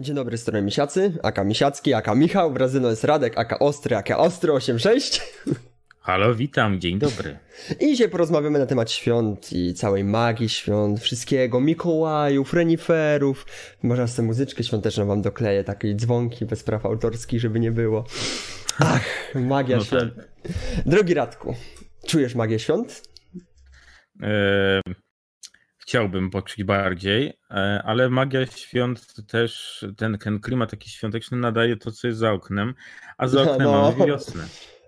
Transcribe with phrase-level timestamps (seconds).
[0.00, 4.52] Dzień dobry, strony Misiacy, aka Misiacki, aka Michał, Brazyno jest Radek, aka Ostry, aka Ostry
[4.52, 5.20] 86.
[6.00, 7.38] Halo, witam, dzień dobry.
[7.80, 13.46] I dzisiaj porozmawiamy na temat świąt i całej magii świąt, wszystkiego, Mikołajów, reniferów.
[13.82, 18.04] Może sobie muzyczkę świąteczną wam dokleję, takie dzwonki bez praw autorskich, żeby nie było.
[18.78, 20.14] Ach, magia no świąt.
[20.16, 20.28] Tak.
[20.86, 21.54] Drogi Radku,
[22.06, 23.02] czujesz magię świąt?
[24.22, 24.82] Eee,
[25.90, 31.90] chciałbym poczuć bardziej, e, ale magia świąt też, ten, ten klimat taki świąteczny nadaje to,
[31.90, 32.74] co jest za oknem,
[33.18, 33.82] a za oknem no.
[33.82, 34.42] mamy wiosnę.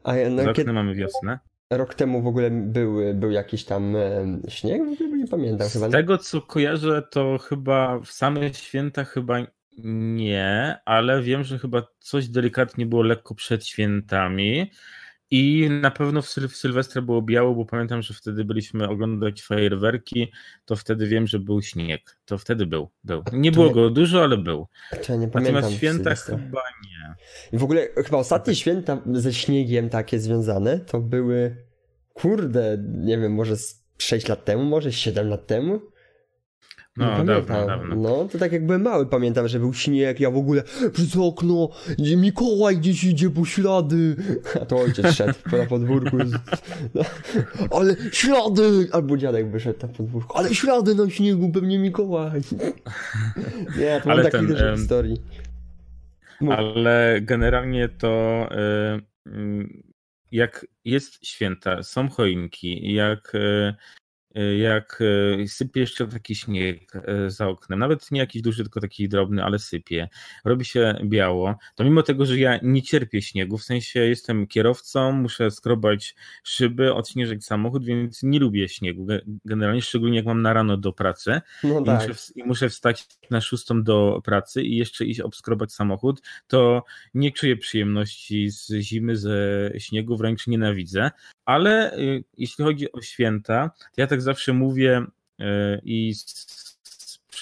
[0.04, 0.72] A, no, za oknem kiedy...
[0.72, 1.38] mamy wiosnę.
[1.70, 4.82] Rok temu w ogóle był, był jakiś tam e, śnieg?
[5.16, 5.88] Nie pamiętam chyba.
[5.88, 9.38] Z tego co kojarzę, to chyba w same święta chyba
[9.78, 14.70] nie, ale wiem, że chyba coś delikatnie było lekko przed świętami.
[15.32, 19.42] I na pewno w, Syl w Sylwestra było biało, bo pamiętam, że wtedy byliśmy oglądać
[19.42, 20.32] fajerwerki,
[20.64, 22.18] to wtedy wiem, że był śnieg.
[22.24, 22.90] To wtedy był.
[23.04, 23.22] był.
[23.32, 24.66] Nie było go dużo, ale był.
[25.06, 27.14] To nie pamiętam Natomiast święta chyba nie.
[27.52, 31.56] I w ogóle chyba ostatnie święta ze śniegiem takie związane to były,
[32.12, 33.54] kurde, nie wiem, może
[33.98, 35.80] 6 lat temu, może 7 lat temu.
[36.96, 37.96] No, dawno, dawno.
[37.96, 40.62] No, to tak jak byłem mały, pamiętam, że był śnieg, ja w ogóle
[40.92, 41.68] przez okno,
[42.16, 44.16] Mikołaj gdzieś idzie po ślady,
[44.62, 46.16] a to ojciec szedł na podwórku,
[46.94, 47.02] no,
[47.78, 52.40] ale ślady, albo dziadek wyszedł na podwórku, ale ślady na śniegu, pewnie Mikołaj.
[53.78, 55.16] Nie, to ale mam takich um, historii.
[56.40, 56.54] Mów.
[56.54, 58.48] Ale generalnie to
[59.26, 59.68] y,
[60.32, 63.74] jak jest święta, są choinki, jak y,
[64.58, 65.02] jak
[65.42, 69.44] e, sypie jeszcze taki śnieg e, za oknem, nawet nie jakiś duży, tylko taki drobny,
[69.44, 70.08] ale sypie,
[70.44, 75.12] robi się biało, to mimo tego, że ja nie cierpię śniegu, w sensie jestem kierowcą,
[75.12, 76.14] muszę skrobać
[76.44, 79.06] szyby, odśnieżyć samochód, więc nie lubię śniegu,
[79.44, 82.08] generalnie szczególnie jak mam na rano do pracy no i, tak.
[82.08, 87.32] muszę, i muszę wstać na szóstą do pracy i jeszcze iść obskrobać samochód, to nie
[87.32, 91.10] czuję przyjemności z zimy, ze śniegu, wręcz nienawidzę,
[91.44, 95.06] ale y, jeśli chodzi o święta, to ja tak zawsze mówię
[95.40, 95.44] y,
[95.84, 96.14] i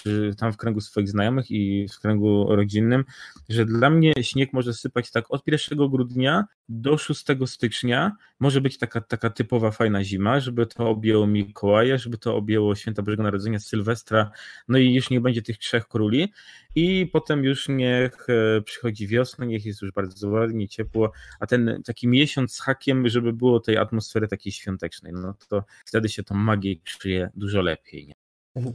[0.00, 3.04] przy, tam w kręgu swoich znajomych i w kręgu rodzinnym,
[3.48, 8.16] że dla mnie śnieg może sypać tak od 1 grudnia do 6 stycznia.
[8.40, 13.02] Może być taka, taka typowa fajna zima, żeby to objęło Mikołaja, żeby to objęło Święta
[13.02, 14.30] Bożego Narodzenia, Sylwestra,
[14.68, 16.32] no i już nie będzie tych trzech króli.
[16.74, 21.82] I potem już niech e, przychodzi wiosna, niech jest już bardzo ładnie, ciepło, a ten
[21.84, 26.34] taki miesiąc z hakiem, żeby było tej atmosfery takiej świątecznej, no to wtedy się tą
[26.34, 28.06] magię czuje dużo lepiej.
[28.06, 28.19] Nie?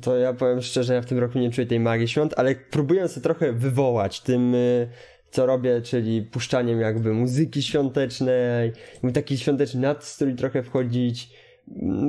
[0.02, 3.08] To ja powiem szczerze, ja w tym roku nie czuję tej magii świąt, ale próbuję
[3.08, 4.90] sobie trochę wywołać tym, y,
[5.31, 8.72] co robię, czyli puszczaniem jakby muzyki świątecznej,
[9.14, 11.30] taki świąteczny nastrój trochę wchodzić,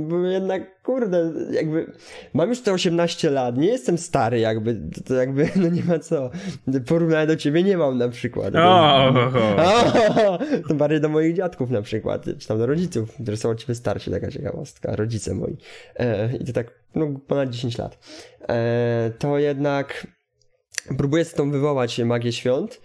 [0.09, 1.93] bo jednak, kurde, jakby
[2.34, 6.31] mam już te 18 lat, nie jestem stary jakby, to, jakby, no nie ma co,
[6.87, 8.55] porównania do ciebie nie mam na przykład.
[8.56, 10.38] O,
[10.69, 13.75] to bardziej do moich dziadków na przykład, czy tam do rodziców, którzy są od ciebie
[13.75, 15.56] starsi, taka ciekawostka, rodzice moi.
[15.97, 17.99] E, I to tak, no ponad 10 lat.
[18.49, 20.07] E, to jednak
[20.99, 22.81] próbuję z tą wywołać magię świąt,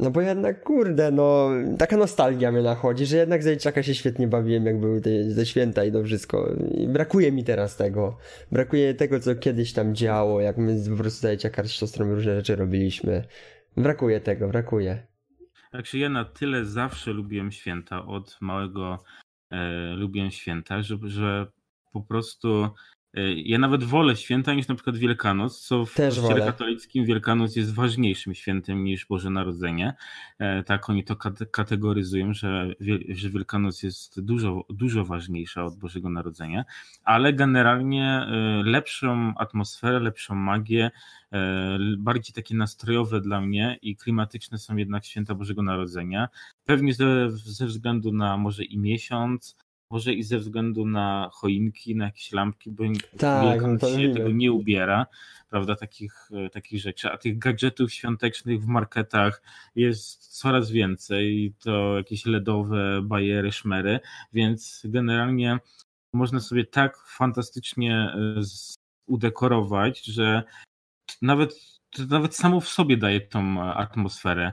[0.00, 4.66] no bo jednak, kurde, no, taka nostalgia mnie nachodzi, że jednak Zajczaka się świetnie bawiłem,
[4.66, 6.48] jak były te, te święta i to wszystko.
[6.74, 8.18] I brakuje mi teraz tego.
[8.52, 12.56] Brakuje tego, co kiedyś tam działo, jak my po prostu Zajczaka z siostrą różne rzeczy
[12.56, 13.24] robiliśmy.
[13.76, 15.06] Brakuje tego, brakuje.
[15.72, 18.98] Także ja na tyle zawsze lubiłem święta, od małego
[19.50, 21.46] e, lubiłem święta, że, że
[21.92, 22.68] po prostu
[23.36, 26.52] ja nawet wolę święta niż na przykład Wielkanoc, co w Też kościele wolę.
[26.52, 29.94] katolickim Wielkanoc jest ważniejszym świętem niż Boże Narodzenie.
[30.38, 31.16] E, tak oni to
[31.50, 32.74] kategoryzują, że,
[33.08, 36.64] że Wielkanoc jest dużo, dużo ważniejsza od Bożego Narodzenia,
[37.04, 40.90] ale generalnie e, lepszą atmosferę, lepszą magię,
[41.32, 46.28] e, bardziej takie nastrojowe dla mnie i klimatyczne są jednak święta Bożego Narodzenia.
[46.64, 49.56] Pewnie ze, ze względu na może i miesiąc,
[49.90, 52.84] może i ze względu na choinki, na jakieś lampki, bo
[53.18, 55.06] tak, no się tego nie ubiera,
[55.50, 59.42] prawda, takich, e, takich rzeczy, a tych gadżetów świątecznych w marketach
[59.74, 64.00] jest coraz więcej, to jakieś LEDowe bajery, szmery,
[64.32, 65.58] więc generalnie
[66.12, 68.40] można sobie tak fantastycznie e,
[69.06, 70.42] udekorować, że
[71.22, 71.54] nawet,
[72.08, 74.52] nawet samo w sobie daje tą atmosferę.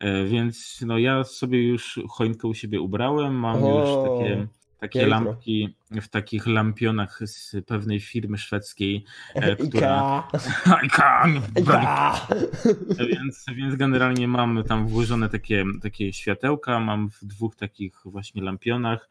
[0.00, 3.80] E, więc no ja sobie już choinkę u siebie ubrałem, mam o.
[3.80, 4.46] już takie
[4.82, 10.28] takie lampki w takich lampionach z pewnej firmy szwedzkiej, e, która...
[10.86, 11.26] Ika!
[11.60, 12.26] Ika!
[13.10, 19.08] więc, więc generalnie mam tam włożone takie, takie światełka, mam w dwóch takich właśnie lampionach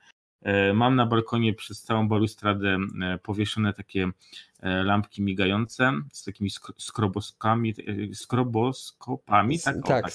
[0.74, 2.78] Mam na balkonie przez całą balustradę
[3.24, 4.12] powieszone takie
[4.62, 7.74] lampki migające z takimi skroboskami,
[8.14, 9.60] skroboskopami.
[9.60, 10.14] Tak, o, tak, tak.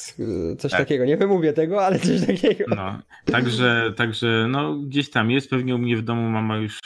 [0.59, 0.81] coś tak.
[0.81, 1.05] takiego.
[1.05, 2.65] Nie wymówię tego, ale coś takiego.
[2.77, 5.51] No, także, także no, gdzieś tam jest.
[5.51, 6.81] Pewnie u mnie w domu mama już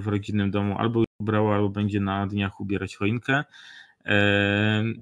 [0.00, 3.44] w rodzinnym domu albo ubrała, albo będzie na dniach ubierać choinkę.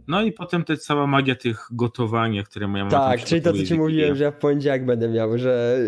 [0.08, 3.62] No i potem to cała magia tych gotowania, które moja mama Tak, czyli to co
[3.64, 5.78] ci mówiłem, że ja w poniedziałek będę miał, że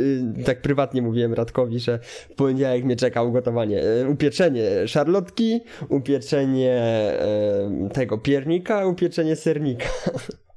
[0.40, 1.98] y, tak prywatnie mówiłem Radkowi, że
[2.30, 3.82] w poniedziałek mnie czeka ugotowanie.
[3.82, 6.82] E, upieczenie szarlotki, upieczenie
[7.92, 9.86] tego piernika, upieczenie sernika.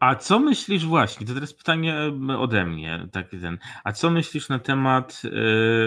[0.00, 1.96] A co myślisz właśnie, to teraz pytanie
[2.38, 5.22] ode mnie, taki ten, a co myślisz na temat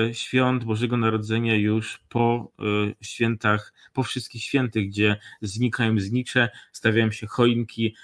[0.09, 2.51] y, świąt Bożego Narodzenia już po
[2.91, 7.95] y, świętach, po wszystkich świętych, gdzie znikają znicze, stawiają się choinki,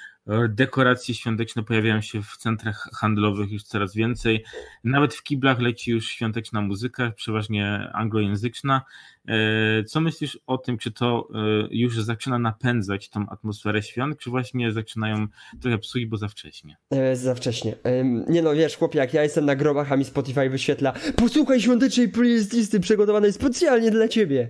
[0.49, 4.43] Dekoracje świąteczne pojawiają się w centrach handlowych już coraz więcej.
[4.83, 8.81] Nawet w kiblach leci już świąteczna muzyka, przeważnie anglojęzyczna.
[9.27, 14.29] E, co myślisz o tym, czy to e, już zaczyna napędzać tą atmosferę świąt, czy
[14.29, 15.27] właśnie zaczynają
[15.61, 16.77] trochę psuć, bo za wcześnie?
[16.91, 17.75] E, za wcześnie.
[18.29, 22.09] Nie no, wiesz, chłopie, jak ja jestem na grobach, a mi Spotify wyświetla posłuchaj świątecznej
[22.09, 24.49] playlisty przygotowanej specjalnie dla ciebie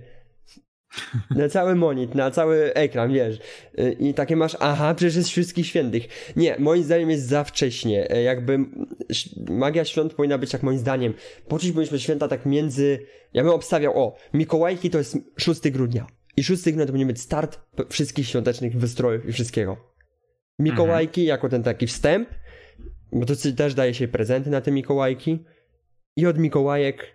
[1.30, 3.38] na cały monit, na cały ekran, wiesz.
[3.78, 6.08] Y, I takie masz, aha, przecież jest wszystkich świętych.
[6.36, 8.10] Nie, moim zdaniem jest za wcześnie.
[8.10, 8.58] E, jakby
[9.50, 11.14] magia świąt powinna być, jak moim zdaniem,
[11.48, 12.98] poczuć powinniśmy święta tak między,
[13.32, 16.06] ja bym obstawiał, o, Mikołajki to jest 6 grudnia.
[16.36, 19.76] I 6 grudnia to powinien być start wszystkich świątecznych wystrojów i wszystkiego.
[20.58, 21.28] Mikołajki mhm.
[21.28, 22.28] jako ten taki wstęp,
[23.12, 25.44] bo to też daje się prezenty na te Mikołajki.
[26.16, 27.06] I od Mikołajek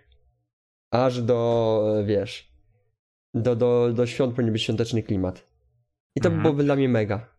[0.90, 2.53] aż do, wiesz,
[3.34, 5.46] do, do, do świąt powinien być świąteczny klimat.
[6.16, 6.42] I to mhm.
[6.42, 7.34] byłoby dla mnie mega.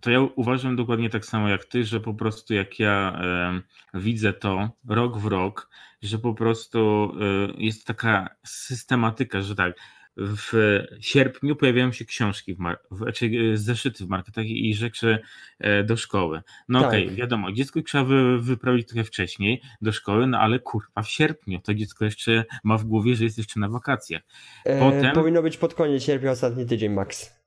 [0.00, 3.20] To ja uważam dokładnie tak samo jak ty, że po prostu jak ja
[3.94, 5.70] e, widzę to rok w rok,
[6.02, 9.76] że po prostu e, jest taka systematyka, że tak,
[10.16, 15.18] w sierpniu pojawiają się książki, w mar- w, znaczy zeszyty w marketach i rzeczy
[15.58, 16.42] e, do szkoły.
[16.68, 16.88] No tak.
[16.88, 21.08] okej, okay, wiadomo, dziecko trzeba wy, wyprawić trochę wcześniej do szkoły, no ale kurwa w
[21.08, 24.22] sierpniu to dziecko jeszcze ma w głowie, że jest jeszcze na wakacjach.
[24.64, 25.06] E, Potem...
[25.06, 27.40] E, powinno być pod koniec sierpnia, ostatni tydzień max.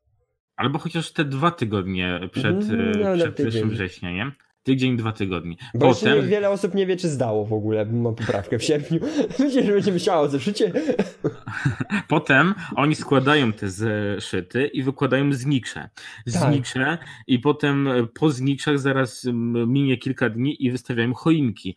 [0.56, 2.56] Albo chociaż te dwa tygodnie przed,
[3.00, 4.32] no, przed 1 września, nie?
[4.64, 5.56] Tydzień, dwa tygodnie.
[5.74, 6.28] Bo Potem...
[6.28, 7.86] wiele osób nie wie, czy zdało w ogóle.
[7.86, 9.00] Mam poprawkę w sierpniu.
[9.40, 10.72] Myślę, że będzie myślało zeszycie.
[12.08, 15.90] Potem oni składają te zeszyty i wykładają znicze.
[16.26, 17.06] Znicze tak.
[17.28, 19.28] i potem po zniczach zaraz
[19.68, 21.76] minie kilka dni i wystawiają choinki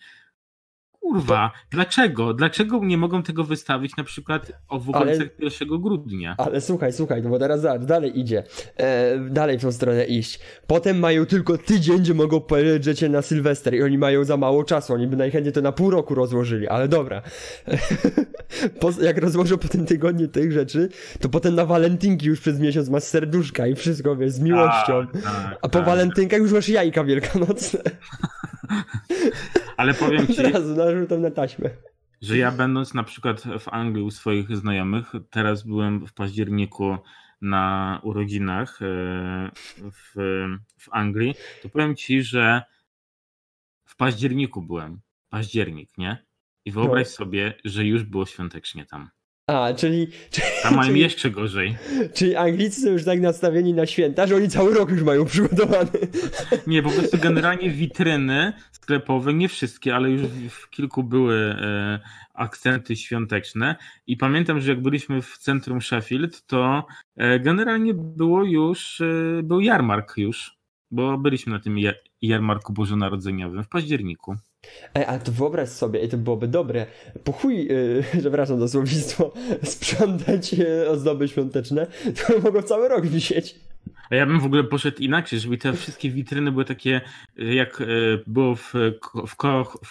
[1.07, 2.35] kurwa, dlaczego?
[2.35, 6.35] Dlaczego nie mogą tego wystawić na przykład w okolicach ale, 1 grudnia?
[6.39, 8.43] Ale słuchaj, słuchaj, no bo teraz zobacz, dalej idzie.
[8.77, 10.41] E, dalej w tą stronę iść.
[10.67, 14.95] Potem mają tylko tydzień, gdzie mogą polecieć na Sylwester i oni mają za mało czasu.
[14.95, 17.23] Oni by najchętniej to na pół roku rozłożyli, ale dobra.
[18.81, 20.89] po, jak rozłożą po tym tygodniu tych rzeczy,
[21.21, 25.07] to potem na walentynki już przez miesiąc masz serduszka i wszystko, wiesz, z miłością.
[25.13, 25.87] Tak, tak, a po tak.
[25.87, 27.81] walentynkach już masz jajka wielkanocne.
[29.77, 30.37] Ale powiem ci...
[30.37, 31.71] Teraz narzutem na taśmę.
[32.23, 36.97] Że ja będąc na przykład w Anglii u swoich znajomych, teraz byłem w październiku
[37.41, 38.87] na urodzinach e,
[39.93, 40.15] w,
[40.79, 42.63] w Anglii, to powiem ci, że
[43.85, 45.01] w październiku byłem.
[45.29, 46.27] Październik, nie?
[46.65, 47.13] I wyobraź no.
[47.13, 49.11] sobie, że już było świątecznie tam.
[49.47, 50.09] A, czyli...
[50.63, 51.77] Tam mają czyli, jeszcze gorzej.
[52.15, 55.91] Czyli Anglicy są już tak nastawieni na święta, że oni cały rok już mają przygotowany.
[56.67, 62.01] Nie, po prostu generalnie witryny sklepowe, nie wszystkie, ale już w kilku były e,
[62.35, 69.01] akcenty świąteczne i pamiętam, że jak byliśmy w centrum Sheffield, to e, generalnie było już,
[69.01, 70.57] e, był jarmark już,
[70.91, 71.77] bo byliśmy na tym
[72.23, 74.37] jarmarku bożonarodzeniowym w październiku.
[74.95, 76.87] Ej, ale to wyobraź sobie, i to byłoby dobre,
[77.25, 79.33] po chuj, yy, przepraszam za słownictwo,
[79.65, 81.87] sprzątać yy, ozdoby świąteczne,
[82.27, 83.66] to mogą cały rok wisieć.
[84.11, 87.01] A ja bym w ogóle poszedł inaczej, żeby te wszystkie witryny były takie,
[87.37, 87.85] jak e,
[88.27, 88.73] było w,
[89.27, 89.37] w,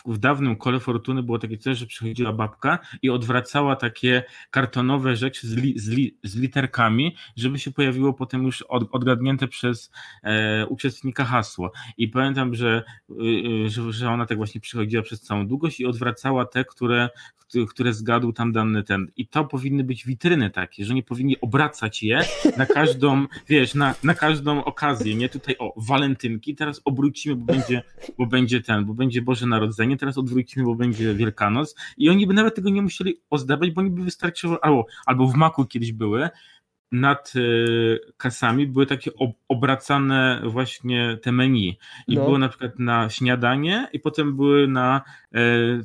[0.06, 5.48] w, dawnym kole fortuny, było takie coś, że przychodziła babka i odwracała takie kartonowe rzeczy
[5.48, 9.92] z, li, z, li, z literkami, żeby się pojawiło potem już od, odgadnięte przez
[10.24, 11.72] e, uczestnika hasło.
[11.98, 16.46] I pamiętam, że, e, że, że ona tak właśnie przychodziła przez całą długość i odwracała
[16.46, 17.10] te, które,
[17.68, 19.08] które zgadł tam dany ten.
[19.18, 22.22] I to powinny być witryny takie, że nie powinni obracać je
[22.58, 25.30] na każdą, wiesz, na, na każdą okazję, nie?
[25.30, 27.84] Tutaj o, walentynki, teraz obrócimy, bo będzie,
[28.18, 32.34] bo będzie ten, bo będzie Boże Narodzenie, teraz odwrócimy, bo będzie Wielkanoc i oni by
[32.34, 36.30] nawet tego nie musieli ozdabiać, bo oni by wystarczyło, albo, albo w Maku kiedyś były,
[36.92, 39.12] nad y, kasami były takie
[39.48, 41.78] obracane właśnie te menu.
[42.08, 42.26] I no.
[42.26, 45.02] było na przykład na śniadanie, i potem były na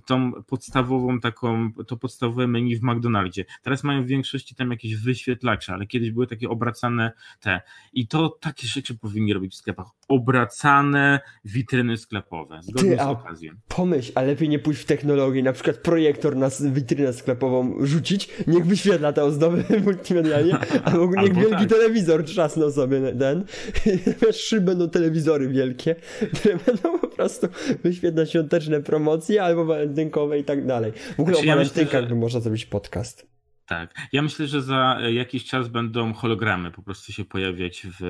[0.07, 3.45] tą podstawową taką, to podstawowe menu w McDonaldzie.
[3.62, 7.61] Teraz mają w większości tam jakieś wyświetlacze, ale kiedyś były takie obracane te.
[7.92, 9.87] I to takie rzeczy powinni robić w sklepach.
[10.09, 13.52] Obracane witryny sklepowe, zgodnie Ty, z okazją.
[13.69, 18.66] Pomyśl, a lepiej nie pójść w technologię, na przykład projektor na witrynę sklepową rzucić, niech
[18.66, 21.69] wyświetla te ozdoby multimedialnie, albo niech albo wielki tak.
[21.69, 23.45] telewizor trzasnął sobie ten.
[24.33, 25.97] Trzy będą telewizory wielkie,
[26.35, 27.47] które będą po prostu
[27.83, 30.92] wyświetlać świąteczne promocje albo walentynkowe i tak dalej.
[30.92, 32.14] W ogóle znaczy, o walentynkach ja że...
[32.14, 33.30] można zrobić podcast.
[33.70, 33.94] Tak.
[34.12, 38.02] Ja myślę, że za jakiś czas będą hologramy po prostu się pojawiać w,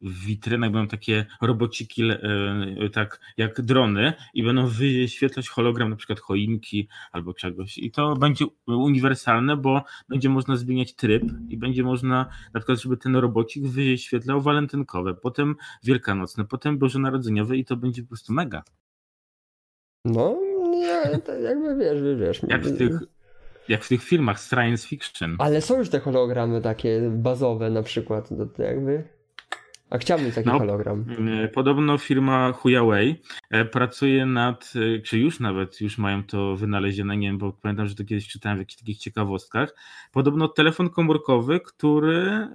[0.00, 0.70] w witrynach.
[0.70, 2.18] Będą takie robociki, e,
[2.92, 7.78] tak jak drony, i będą wyświetlać hologram na przykład choinki albo czegoś.
[7.78, 12.96] I to będzie uniwersalne, bo będzie można zmieniać tryb i będzie można na przykład, żeby
[12.96, 18.62] ten robocik wyświetlał walentynkowe, potem wielkanocne, potem bożonarodzeniowe i to będzie po prostu mega.
[20.06, 20.36] No,
[20.70, 21.02] nie,
[21.42, 22.40] jakby wiesz, wiesz.
[22.48, 23.00] Jak w tych
[23.68, 25.36] jak w tych filmach science fiction.
[25.38, 29.04] Ale są już te hologramy takie bazowe na przykład, to jakby...
[29.90, 31.04] A chciałbym taki no, hologram.
[31.44, 37.16] E, podobno firma Huawei e, pracuje nad, e, czy już nawet, już mają to wynalezione,
[37.16, 39.74] nie wiem, bo pamiętam, że to kiedyś czytałem w jakichś takich ciekawostkach.
[40.12, 42.48] Podobno telefon komórkowy, który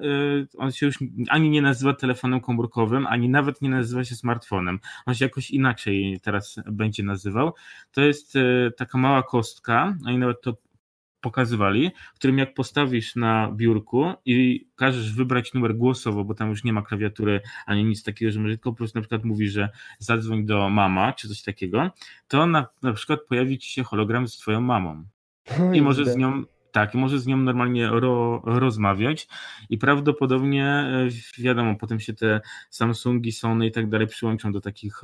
[0.58, 4.80] on się już ani nie nazywa telefonem komórkowym, ani nawet nie nazywa się smartfonem.
[5.06, 7.54] On się jakoś inaczej teraz będzie nazywał.
[7.92, 8.34] To jest
[8.78, 10.54] taka mała kostka, oni nawet to
[11.22, 16.64] pokazywali, w którym jak postawisz na biurku i każesz wybrać numer głosowo, bo tam już
[16.64, 19.70] nie ma klawiatury ani nic takiego, że może tylko po prostu na przykład mówi, że
[20.00, 21.92] zadzwoń do mama czy coś takiego,
[22.28, 25.04] to na, na przykład pojawi ci się hologram z twoją mamą.
[25.74, 29.28] I może z nią tak, może z nią normalnie ro, rozmawiać
[29.70, 35.02] i prawdopodobnie, e, wiadomo, potem się te Samsungi, Sony i tak dalej przyłączą do takich,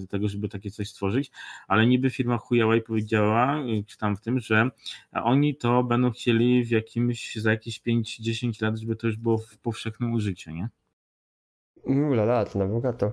[0.00, 1.30] do tego, żeby takie coś stworzyć,
[1.68, 4.70] ale niby firma Huawei powiedziała, e, czy tam w tym, że
[5.12, 9.58] oni to będą chcieli w jakimś, za jakieś 5-10 lat, żeby to już było w
[9.58, 10.68] powszechnym użyciu, nie?
[11.84, 13.12] Ula, lat, na bogato.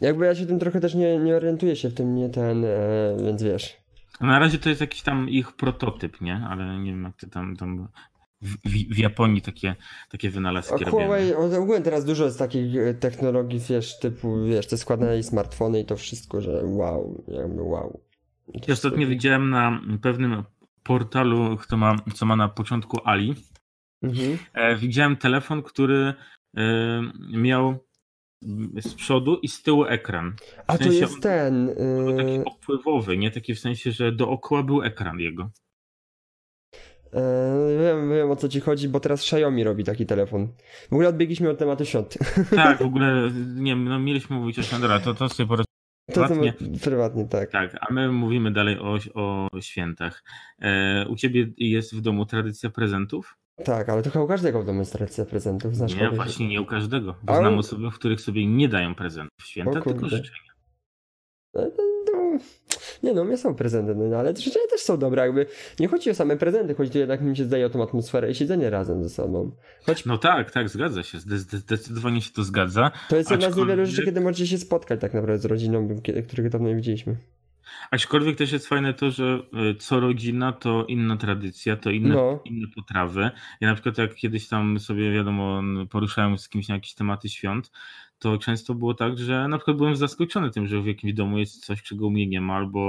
[0.00, 3.16] Jakby ja się tym trochę też nie, nie orientuję się w tym, nie ten, e,
[3.24, 3.87] więc wiesz
[4.20, 6.46] na razie to jest jakiś tam ich prototyp, nie?
[6.50, 7.88] Ale nie wiem, jak ty tam, tam
[8.42, 8.56] w,
[8.94, 9.76] w, Japonii takie,
[10.10, 10.90] takie wynalazki robią.
[10.90, 15.84] Huawei, ogólnie teraz dużo jest takich e, technologii, wiesz, typu, wiesz, te składane smartfony i
[15.84, 18.00] to wszystko, że wow, jakby wow.
[18.68, 20.42] Ja ostatnio widziałem na pewnym
[20.82, 23.34] portalu, kto ma, co ma na początku Ali,
[24.02, 24.38] mhm.
[24.54, 26.14] e, widziałem telefon, który
[26.56, 27.87] e, miał
[28.76, 30.36] z przodu i z tyłu ekran.
[30.36, 31.74] W A to jest ten.
[31.76, 35.50] Był taki y, opływowy, nie taki w sensie, że dookoła był ekran jego.
[37.12, 40.48] Eee, wiem, wiem o co ci chodzi, bo teraz Xiaomi robi taki telefon.
[40.88, 42.18] W ogóle odbiegliśmy od tematu świąt.
[42.56, 45.56] Tak, w ogóle nie no mieliśmy mówić o świątach, to, to sobie po
[46.12, 46.54] prywatnie.
[46.82, 47.50] prywatnie, tak.
[47.50, 50.24] Tak, a my mówimy dalej o, o świętach.
[50.58, 53.36] E, u ciebie jest w domu tradycja prezentów?
[53.64, 55.76] Tak, ale to chyba u każdego w domu jest tradycja prezentów.
[55.76, 57.14] Znasz nie, właśnie nie u każdego.
[57.22, 57.42] Bo ale...
[57.42, 60.48] Znam osoby, w których sobie nie dają prezentów w święta, tylko życzenia.
[61.54, 62.38] No, no, no,
[63.02, 65.46] nie no, mnie są prezenty, no, ale życzenia też są dobre, jakby
[65.80, 68.34] nie chodzi o same prezenty, chodzi tu jednak mi się zdaje o tą atmosferę i
[68.34, 69.52] siedzenie razem ze sobą.
[69.86, 70.04] Choć...
[70.04, 72.90] No tak, tak, zgadza się, zdecydowanie się to zgadza.
[73.08, 73.66] To jest jedna aczkolwiek...
[73.66, 75.88] z niewielu rzeczy, kiedy możecie się spotkać tak naprawdę z rodziną,
[76.28, 77.16] których dawno nie widzieliśmy.
[77.90, 82.40] Aczkolwiek też jest fajne to, że e, co rodzina to inna tradycja, to inne, no.
[82.44, 83.30] inne potrawy.
[83.60, 87.70] Ja na przykład jak kiedyś tam sobie wiadomo poruszałem z kimś na jakieś tematy świąt,
[88.18, 91.66] to często było tak, że na przykład byłem zaskoczony tym, że w jakimś domu jest
[91.66, 92.80] coś, czego u mnie nie ma, albo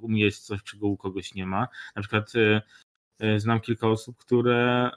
[0.00, 1.68] u mnie jest coś, czego u kogoś nie ma.
[1.96, 2.62] Na przykład e,
[3.36, 4.90] znam kilka osób, które,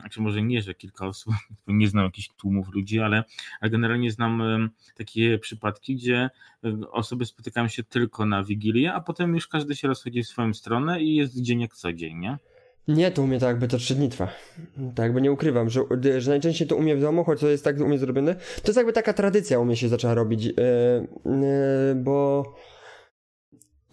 [0.00, 1.34] znaczy może nie, że kilka osób,
[1.66, 3.24] nie znam jakichś tłumów ludzi, ale,
[3.60, 4.42] ale generalnie znam
[4.96, 6.30] takie przypadki, gdzie
[6.64, 10.54] e, osoby spotykają się tylko na Wigilię, a potem już każdy się rozchodzi w swoją
[10.54, 12.38] stronę i jest dzień jak co dzień, nie?
[12.88, 14.28] Nie, to u mnie tak jakby to trzy dni trwa.
[14.94, 15.80] Tak jakby nie ukrywam, że,
[16.18, 18.66] że najczęściej to u mnie w domu, choć to jest tak u mnie zrobione, to
[18.66, 20.52] jest jakby taka tradycja u mnie się zaczęła robić, yy,
[21.24, 22.44] yy, bo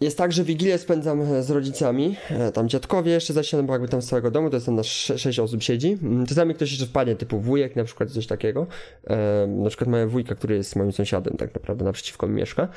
[0.00, 3.88] jest tak, że Wigilię spędzam e, z rodzicami, e, tam dziadkowie jeszcze zasiadam, bo jakby
[3.88, 5.98] tam z całego domu, to jest tam na 6 osób siedzi.
[6.02, 8.66] Mm, czasami ktoś jeszcze wpadnie, typu wujek na przykład, coś takiego.
[9.06, 12.68] E, na przykład moja wujka, który jest moim sąsiadem tak naprawdę, naprzeciwko mi mieszka.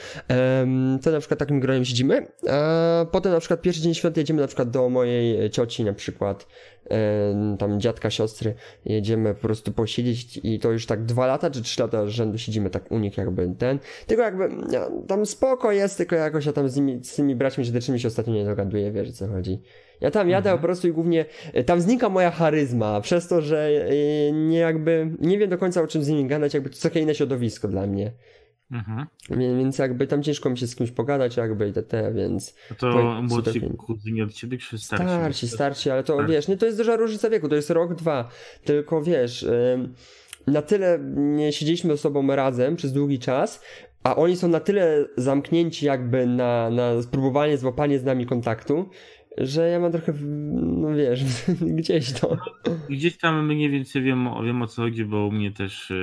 [1.03, 2.27] To na przykład takim gronem siedzimy.
[2.49, 6.47] A potem na przykład pierwszy dzień świąt jedziemy na przykład do mojej cioci na przykład,
[7.59, 8.53] tam dziadka, siostry.
[8.85, 12.69] Jedziemy po prostu posiedzieć i to już tak dwa lata czy trzy lata rzędu siedzimy
[12.69, 13.79] tak u nich jakby ten.
[14.07, 14.49] Tylko jakby
[15.07, 18.33] tam spoko jest, tylko jakoś ja tam z nimi z tymi braćmi żydecznymi się ostatnio
[18.33, 19.61] nie dogaduję, wiesz co chodzi.
[20.01, 20.57] Ja tam jadę mhm.
[20.57, 25.09] po prostu i głównie e, tam znika moja charyzma, przez to, że e, nie jakby,
[25.19, 27.87] nie wiem do końca o czym z nimi gadać, jakby to takie inne środowisko dla
[27.87, 28.11] mnie.
[28.71, 29.07] Mhm.
[29.29, 32.55] Więc jakby tam ciężko mi się z kimś pogadać, jakby i te, więc...
[32.71, 35.05] A to młodsi kuzyni od ciebie czy starsi?
[35.05, 36.31] Starsi, starsi, ale to starsi.
[36.31, 38.29] wiesz, nie, to jest duża różnica wieku, to jest rok, dwa,
[38.63, 39.45] tylko wiesz,
[40.47, 43.61] na tyle nie siedzieliśmy ze sobą razem przez długi czas,
[44.03, 48.89] a oni są na tyle zamknięci jakby na, na spróbowanie, złapanie z nami kontaktu,
[49.37, 50.13] że ja mam trochę,
[50.53, 51.23] no wiesz,
[51.79, 52.37] gdzieś to.
[52.89, 55.95] Gdzieś tam mniej więcej wiem, wiem o co chodzi, bo u mnie też, e,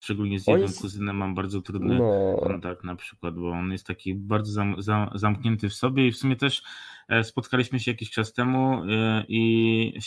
[0.00, 2.36] szczególnie z jednym kuzynem mam bardzo trudny no.
[2.42, 6.16] kontakt na przykład, bo on jest taki bardzo zam, zam, zamknięty w sobie i w
[6.16, 6.62] sumie też
[7.08, 10.00] e, spotkaliśmy się jakiś czas temu e, i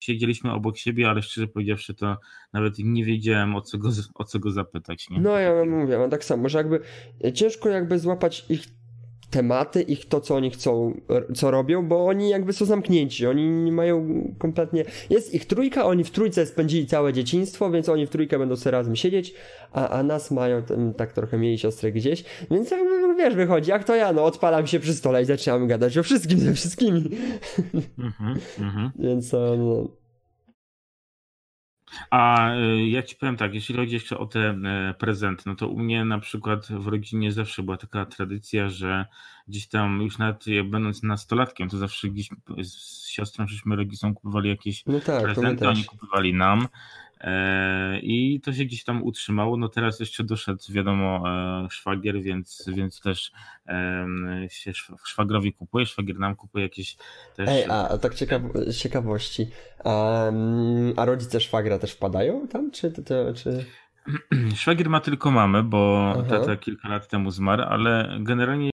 [0.00, 2.16] siedzieliśmy obok siebie, ale szczerze powiedziawszy to
[2.52, 5.10] nawet nie wiedziałem o co go, o co go zapytać.
[5.10, 5.20] Nie?
[5.20, 6.80] No ja mówię, mam tak samo, że jakby
[7.34, 8.77] ciężko jakby złapać ich
[9.30, 11.00] tematy, ich to, co oni chcą,
[11.34, 16.04] co robią, bo oni jakby są zamknięci, oni nie mają kompletnie, jest ich trójka, oni
[16.04, 19.34] w trójce spędzili całe dzieciństwo, więc oni w trójkę będą sobie razem siedzieć,
[19.72, 22.70] a, a nas mają tam, tak trochę mieli siostrę gdzieś, więc
[23.18, 26.38] wiesz, wychodzi, jak to ja, no odpalam się przy stole i zaczynamy gadać o wszystkim
[26.38, 27.10] ze wszystkimi.
[27.98, 29.88] Mm -hmm, więc no,
[32.10, 35.68] a y, ja ci powiem tak, jeśli chodzi jeszcze o te e, prezenty, no to
[35.68, 39.06] u mnie na przykład w rodzinie zawsze była taka tradycja, że
[39.48, 42.28] gdzieś tam już nawet będąc nastolatkiem, to zawsze gdzieś
[42.62, 46.68] z siostrą, żeśmy rodzicom kupowali jakieś no tak, prezenty, oni kupowali nam.
[47.20, 49.56] E, I to się gdzieś tam utrzymało.
[49.56, 53.32] No teraz jeszcze doszedł, wiadomo, e, szwagier, więc, więc też
[54.48, 54.72] się
[55.04, 56.96] szwagrowi kupuje, szwagier nam kupuje jakieś
[57.36, 57.48] też.
[57.48, 58.42] Ej, a tak ciekaw
[58.76, 59.46] ciekawości.
[59.84, 60.24] A,
[60.96, 62.70] a rodzice szwagra też wpadają tam?
[62.70, 63.64] Czy, to, czy...
[64.60, 66.22] Szwagier ma tylko mamę, bo Aha.
[66.28, 68.70] tata kilka lat temu zmarł, ale generalnie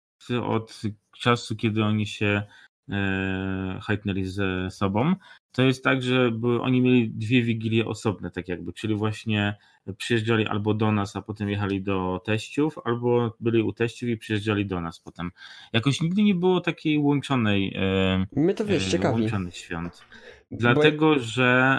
[0.43, 0.81] od
[1.19, 2.43] czasu, kiedy oni się
[2.89, 5.15] e, hajtnęli ze sobą,
[5.51, 6.31] to jest tak, że
[6.61, 9.55] oni mieli dwie wigilie osobne, tak jakby, czyli właśnie
[9.97, 14.65] przyjeżdżali albo do nas, a potem jechali do teściów, albo byli u teściów i przyjeżdżali
[14.65, 15.31] do nas potem.
[15.73, 20.05] Jakoś nigdy nie było takiej łączonej e, My to wiesz, e, łączonych świąt.
[20.51, 21.19] Dlatego, Bo...
[21.19, 21.77] że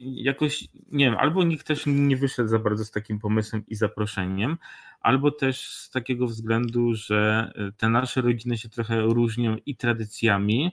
[0.00, 4.58] jakoś, nie wiem, albo nikt też nie wyszedł za bardzo z takim pomysłem i zaproszeniem,
[5.00, 10.72] albo też z takiego względu, że te nasze rodziny się trochę różnią i tradycjami,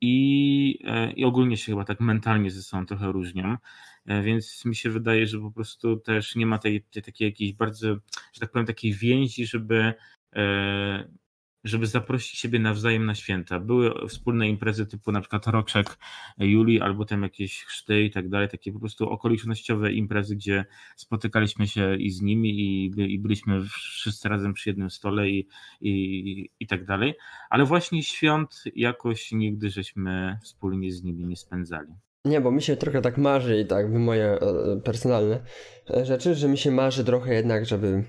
[0.00, 3.56] i, e, i ogólnie się chyba tak mentalnie ze sobą trochę różnią,
[4.06, 7.52] e, więc mi się wydaje, że po prostu też nie ma tej, tej takiej jakiejś
[7.52, 7.88] bardzo,
[8.32, 9.94] że tak powiem, takiej więzi, żeby
[10.36, 11.08] e,
[11.64, 13.60] żeby zaprosić siebie nawzajem na święta.
[13.60, 15.98] Były wspólne imprezy typu na przykład Roczek
[16.38, 20.64] Julii, albo tam jakieś chrzty i tak dalej, takie po prostu okolicznościowe imprezy, gdzie
[20.96, 25.48] spotykaliśmy się i z nimi i, i byliśmy wszyscy razem przy jednym stole i,
[25.80, 27.14] i, i tak dalej,
[27.50, 31.92] ale właśnie świąt jakoś nigdy żeśmy wspólnie z nimi nie spędzali.
[32.24, 35.40] Nie, bo mi się trochę tak marzy i tak moje e, personalne
[36.02, 38.04] rzeczy, że mi się marzy trochę jednak, żeby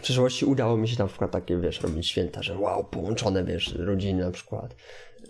[0.00, 3.74] w przyszłości udało mi się na przykład takie, wiesz, robić święta, że wow, połączone, wiesz,
[3.78, 4.76] rodziny na przykład.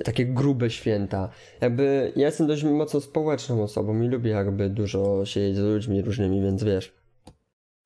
[0.04, 1.28] Takie grube święta.
[1.60, 6.42] Jakby ja jestem dość mocno społeczną osobą i lubię jakby dużo siedzieć z ludźmi różnymi,
[6.42, 6.92] więc wiesz,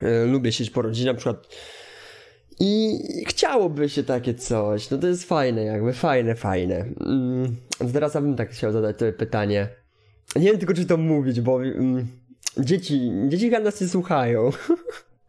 [0.01, 1.47] yy, lubię siedzieć po rodzinie na przykład
[2.59, 4.89] i chciałoby się takie coś.
[4.89, 6.85] No to jest fajne, jakby fajne, fajne.
[7.81, 9.69] Yy, teraz ja bym tak chciał zadać to pytanie.
[10.35, 12.05] Nie wiem tylko, czy to mówić, bo yy,
[12.57, 14.49] dzieci, dzieci nas nie słuchają.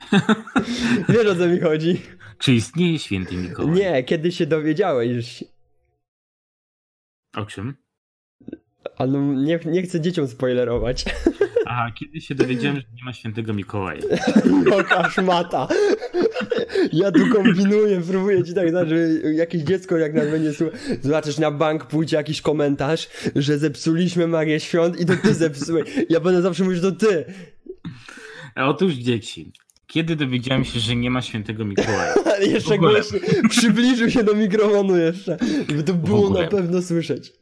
[1.08, 2.00] Wiesz o co mi chodzi?
[2.38, 3.74] Czy istnieje święty Mikołaj?
[3.74, 5.44] Nie, kiedy się dowiedziałeś.
[7.36, 7.74] O czym?
[8.96, 11.04] Ale no, nie, nie chcę dzieciom spoilerować.
[11.66, 14.00] Aha, kiedy się dowiedziałem, że nie ma świętego Mikołaja.
[14.76, 15.68] Jaka szmata.
[16.92, 18.96] Ja tu kombinuję, próbuję ci tak dać, że
[19.34, 24.60] jakieś dziecko jak nas będzie słuchać, zobaczysz na bank pójdzie jakiś komentarz, że zepsuliśmy magię
[24.60, 25.88] świąt i to ty zepsułeś.
[26.08, 27.24] Ja będę zawsze mówić, że to ty.
[28.56, 29.52] Otóż dzieci,
[29.86, 32.14] kiedy dowiedziałem się, że nie ma świętego Mikołaja?
[32.54, 35.36] jeszcze głośniej przybliżył się do mikrofonu jeszcze,
[35.86, 37.32] to było na pewno słyszeć.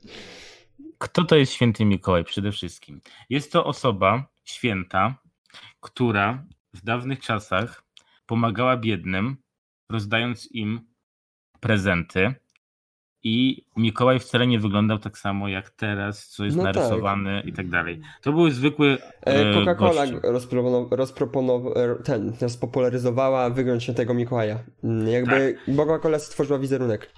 [0.99, 3.01] Kto to jest święty Mikołaj przede wszystkim?
[3.31, 5.15] Jest to osoba święta,
[5.81, 7.85] która w dawnych czasach
[8.27, 9.37] pomagała biednym,
[9.91, 10.81] rozdając im
[11.61, 12.35] prezenty,
[13.25, 16.75] i Mikołaj wcale nie wyglądał tak samo jak teraz, co jest no tak.
[16.75, 17.47] narysowany tak.
[17.47, 18.01] i tak dalej.
[18.23, 20.07] To były zwykły e, e Coca-Cola
[20.91, 24.59] rozproponow- e, ten, spopularyzowała wygląd świętego Mikołaja.
[24.85, 25.77] Mm, jakby tak.
[25.77, 27.11] Coca-Cola stworzyła wizerunek.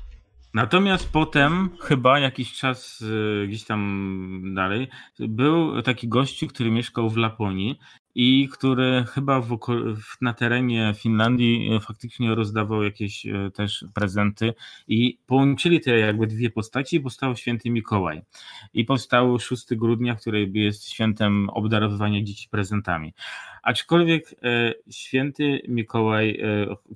[0.55, 3.05] Natomiast potem, chyba jakiś czas
[3.43, 4.89] e, gdzieś tam dalej,
[5.19, 7.79] był taki gościu, który mieszkał w Laponii
[8.19, 9.57] i który chyba w,
[10.21, 14.55] na terenie Finlandii e, faktycznie rozdawał jakieś e, też prezenty
[14.89, 18.23] i połączyli te jakby dwie postaci i powstał święty Mikołaj.
[18.75, 23.15] I powstał 6 grudnia, który jest świętem obdarowywania dzieci prezentami.
[23.63, 26.43] Aczkolwiek e, święty Mikołaj,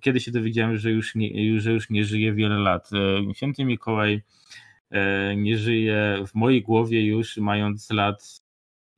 [0.01, 2.91] kiedy się dowiedziałem, że już nie, że już nie żyje wiele lat,
[3.35, 4.23] święty Mikołaj
[5.37, 8.40] nie żyje w mojej głowie już mając lat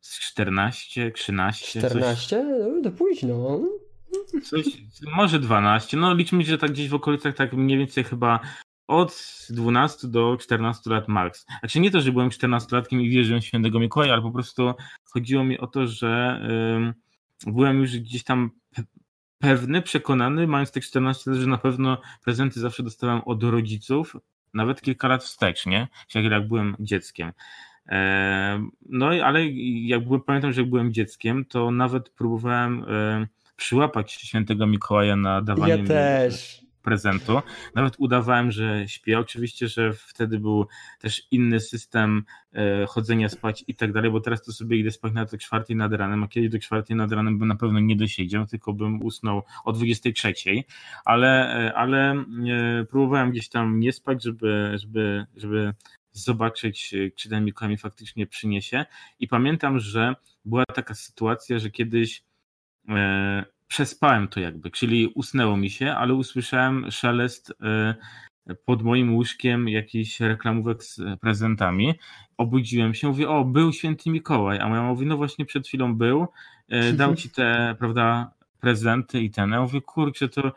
[0.02, 1.80] 14, 13.
[1.80, 2.28] 14?
[2.28, 2.38] Coś...
[2.74, 3.60] No, to późno.
[4.42, 4.64] Coś,
[5.16, 5.96] może 12.
[5.96, 8.40] No liczmy, że tak gdzieś w okolicach tak mniej więcej chyba
[8.86, 11.46] od 12 do 14 lat max.
[11.60, 15.44] Znaczy nie to, że byłem 14-latkiem i wierzyłem w świętego Mikołaja, ale po prostu chodziło
[15.44, 16.40] mi o to, że
[17.46, 18.50] byłem już gdzieś tam
[19.38, 24.16] pewny, przekonany, mając te 14 lat, że na pewno prezenty zawsze dostałem od rodziców,
[24.54, 25.88] nawet kilka lat wstecz, nie?
[26.14, 27.32] Jak byłem dzieckiem.
[28.88, 29.46] No ale
[29.84, 32.84] jak byłem, pamiętam, że jak byłem dzieckiem, to nawet próbowałem
[33.56, 36.62] przyłapać świętego Mikołaja na dawanie ja też.
[36.82, 37.40] prezentu.
[37.74, 39.18] Nawet udawałem, że śpię.
[39.18, 40.66] Oczywiście, że wtedy był
[41.00, 45.12] też inny system e, chodzenia spać i tak dalej, bo teraz to sobie idę spać
[45.12, 47.96] na do czwartej nad ranem, a kiedyś do czwartej nad ranem bym na pewno nie
[47.96, 50.34] dosiedział, tylko bym usnął o 23,
[51.04, 55.74] ale, e, ale e, próbowałem gdzieś tam nie spać, żeby, żeby, żeby
[56.12, 58.84] zobaczyć, e, czy ten Mikołaj mi faktycznie przyniesie.
[59.20, 62.22] I pamiętam, że była taka sytuacja, że kiedyś
[62.88, 67.94] e, przespałem to jakby, czyli usnęło mi się, ale usłyszałem szelest e,
[68.64, 71.94] pod moim łóżkiem jakichś reklamówek z prezentami.
[72.36, 76.26] Obudziłem się, mówię, o, był święty Mikołaj, a moja mówi, no właśnie przed chwilą był,
[76.68, 79.50] e, dał ci te, prawda, prezenty i ten.
[79.50, 80.52] Ja mówię, kurczę, to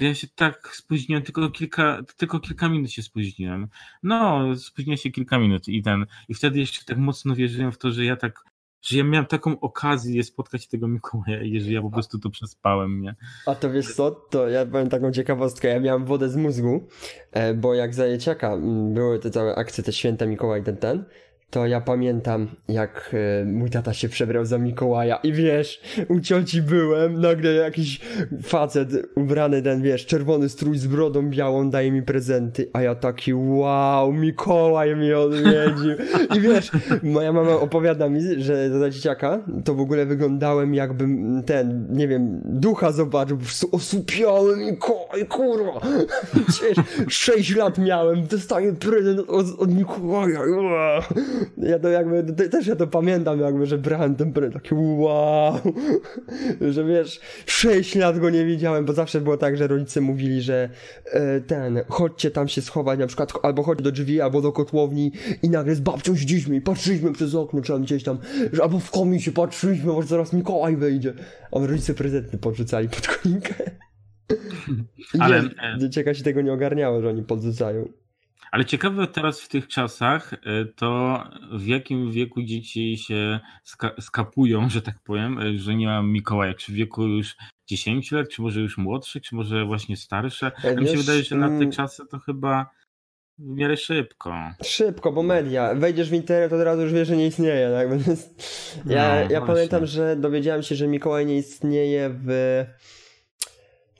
[0.00, 3.68] to ja się tak spóźniłem, tylko kilka, tylko kilka minut się spóźniłem.
[4.02, 7.90] No, spóźniłem się kilka minut i ten, i wtedy jeszcze tak mocno wierzyłem w to,
[7.90, 8.44] że ja tak,
[8.82, 13.00] że ja miałem taką okazję spotkać tego Mikołaja i że ja po prostu to przespałem,
[13.00, 13.14] nie?
[13.46, 16.88] A to wiesz co, to ja powiem taką ciekawostkę, ja miałem wodę z mózgu,
[17.32, 21.04] e, bo jak za dzieciaka mm, były te całe akcje, te święta Mikołaj, ten, ten,
[21.50, 26.62] to ja pamiętam, jak e, mój tata się przebrał za Mikołaja i wiesz, u cioci
[26.62, 28.00] byłem, nagle jakiś
[28.42, 33.34] facet ubrany ten, wiesz, czerwony strój z brodą białą daje mi prezenty, a ja taki
[33.34, 35.90] wow, Mikołaj mnie odwiedził.
[36.36, 36.70] I wiesz,
[37.02, 42.40] moja mama opowiada mi, że za dzieciaka to w ogóle wyglądałem jakbym ten, nie wiem,
[42.44, 43.70] ducha zobaczył, po prostu
[44.56, 45.80] Mikołaj, kurwa.
[46.34, 50.40] Wiesz, 6 lat miałem, dostaję prezent od, od Mikołaja.
[51.58, 55.54] Ja to jakby, to, też ja to pamiętam jakby, że brałem ten prezent, taki wow,
[56.74, 60.68] że wiesz, 6 lat go nie widziałem, bo zawsze było tak, że rodzice mówili, że
[61.12, 65.12] e, ten, chodźcie tam się schować na przykład, albo chodź do drzwi, albo do kotłowni
[65.42, 68.18] i nagle z babcią siedzieliśmy i patrzyliśmy przez okno, czy tam gdzieś tam,
[68.52, 71.12] że albo w komisie patrzyliśmy, może zaraz Mikołaj wejdzie,
[71.52, 73.54] a rodzice prezenty podrzucali pod choinkę.
[75.18, 75.42] Ale...
[75.78, 77.88] Dzieciaka się tego nie ogarniało, że oni podrzucają.
[78.50, 84.68] Ale ciekawe teraz w tych czasach, e, to w jakim wieku dzieci się ska skapują,
[84.70, 87.36] że tak powiem, e, że nie ma Mikołaja, czy w wieku już
[87.68, 90.52] 10 lat, czy może już młodszych, czy może właśnie starsze.
[90.64, 92.70] Ja mi się wydaje, że na te mm, czasy to chyba
[93.38, 94.34] w miarę szybko.
[94.62, 95.74] Szybko, bo media.
[95.74, 97.70] Wejdziesz w internet, od razu już wiesz, że nie istnieje.
[97.70, 97.88] Tak?
[98.86, 102.64] Ja, no, ja pamiętam, że dowiedziałem się, że Mikołaj nie istnieje w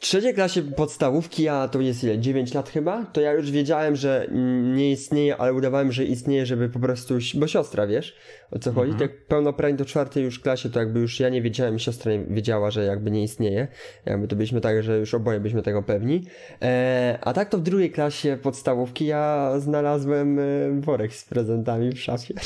[0.01, 4.27] trzeciej klasie podstawówki, a to jest ile, 9 lat chyba, to ja już wiedziałem, że
[4.75, 8.17] nie istnieje, ale udawałem, że istnieje, żeby po prostu, bo siostra, wiesz,
[8.51, 9.11] o co chodzi, mhm.
[9.11, 12.71] tak pełnoprawnie do czwartej już klasie, to jakby już ja nie wiedziałem, siostra nie wiedziała,
[12.71, 13.69] że jakby nie istnieje,
[14.07, 16.27] jakby to byliśmy tak, że już oboje byliśmy tego pewni,
[16.63, 20.43] e, a tak to w drugiej klasie podstawówki ja znalazłem e,
[20.81, 22.35] worek z prezentami w szafie.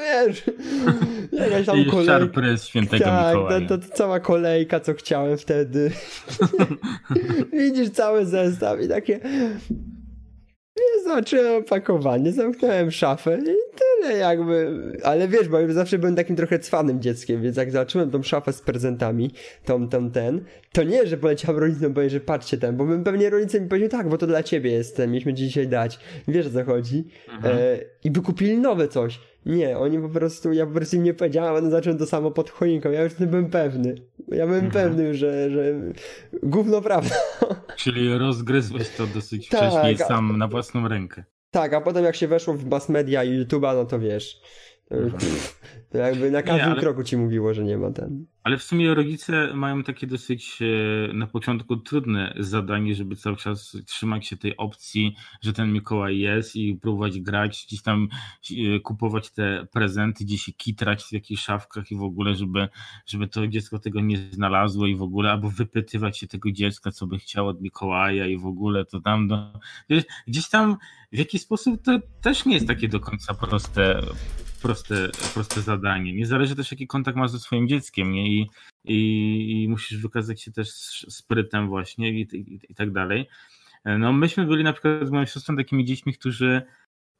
[0.00, 0.44] Wiesz,
[1.58, 2.56] jakaś tam kolejka.
[2.56, 3.60] świętego tak, Mikołaja.
[3.60, 5.90] To, to, to cała kolejka, co chciałem wtedy.
[7.52, 9.20] Widzisz cały zestaw i takie...
[10.78, 14.82] Nie zobaczyłem opakowanie, zamknąłem szafę i tyle jakby.
[15.04, 18.52] Ale wiesz, bo ja zawsze byłem takim trochę cwanym dzieckiem, więc jak zobaczyłem tą szafę
[18.52, 19.30] z prezentami,
[19.64, 23.30] tą, tą, ten, to nie, że poleciałem rodzicom, powiedzieć, że patrzcie ten, bo bym pewnie
[23.30, 25.98] rodzice mi powiedzieli, tak, bo to dla ciebie jest, mieliśmy ci dzisiaj dać.
[26.28, 27.04] Wiesz o co chodzi.
[27.34, 27.56] Mhm.
[27.56, 29.20] E, I by kupili nowe coś.
[29.46, 32.50] Nie, oni po prostu, ja po prostu im nie powiedziałem, one zacząłem to samo pod
[32.50, 32.90] choinką.
[32.90, 33.94] Ja już nie byłem pewny.
[34.28, 34.70] Ja byłem mhm.
[34.70, 35.74] pewny, że, że
[36.42, 37.14] gówno prawda.
[37.76, 41.24] Czyli rozgryzłeś to dosyć tak, wcześniej sam na własną rękę.
[41.50, 44.40] Tak, a potem jak się weszło w mass media i YouTube'a, no to wiesz,
[45.90, 46.80] To jakby na każdym nie, ale...
[46.80, 48.26] kroku ci mówiło, że nie ma ten.
[48.42, 53.76] Ale w sumie rodzice mają takie dosyć e, na początku trudne zadanie, żeby cały czas
[53.86, 58.08] trzymać się tej opcji, że ten Mikołaj jest i próbować grać, gdzieś tam
[58.50, 62.68] e, kupować te prezenty, gdzieś się kitrać w jakichś szafkach i w ogóle, żeby,
[63.06, 67.06] żeby to dziecko tego nie znalazło i w ogóle, albo wypytywać się tego dziecka, co
[67.06, 69.52] by chciało od Mikołaja i w ogóle to tam, do,
[70.28, 70.76] gdzieś tam
[71.12, 74.02] w jakiś sposób to też nie jest takie do końca proste
[74.62, 76.12] proste, proste zadanie.
[76.12, 78.28] Nie zależy też, jaki kontakt masz ze swoim dzieckiem, nie?
[78.28, 78.50] I,
[78.84, 80.68] i, i musisz wykazać się też
[81.08, 83.28] sprytem właśnie i, i, i, tak dalej.
[83.84, 86.62] No myśmy byli na przykład z moją siostrą takimi dziećmi, którzy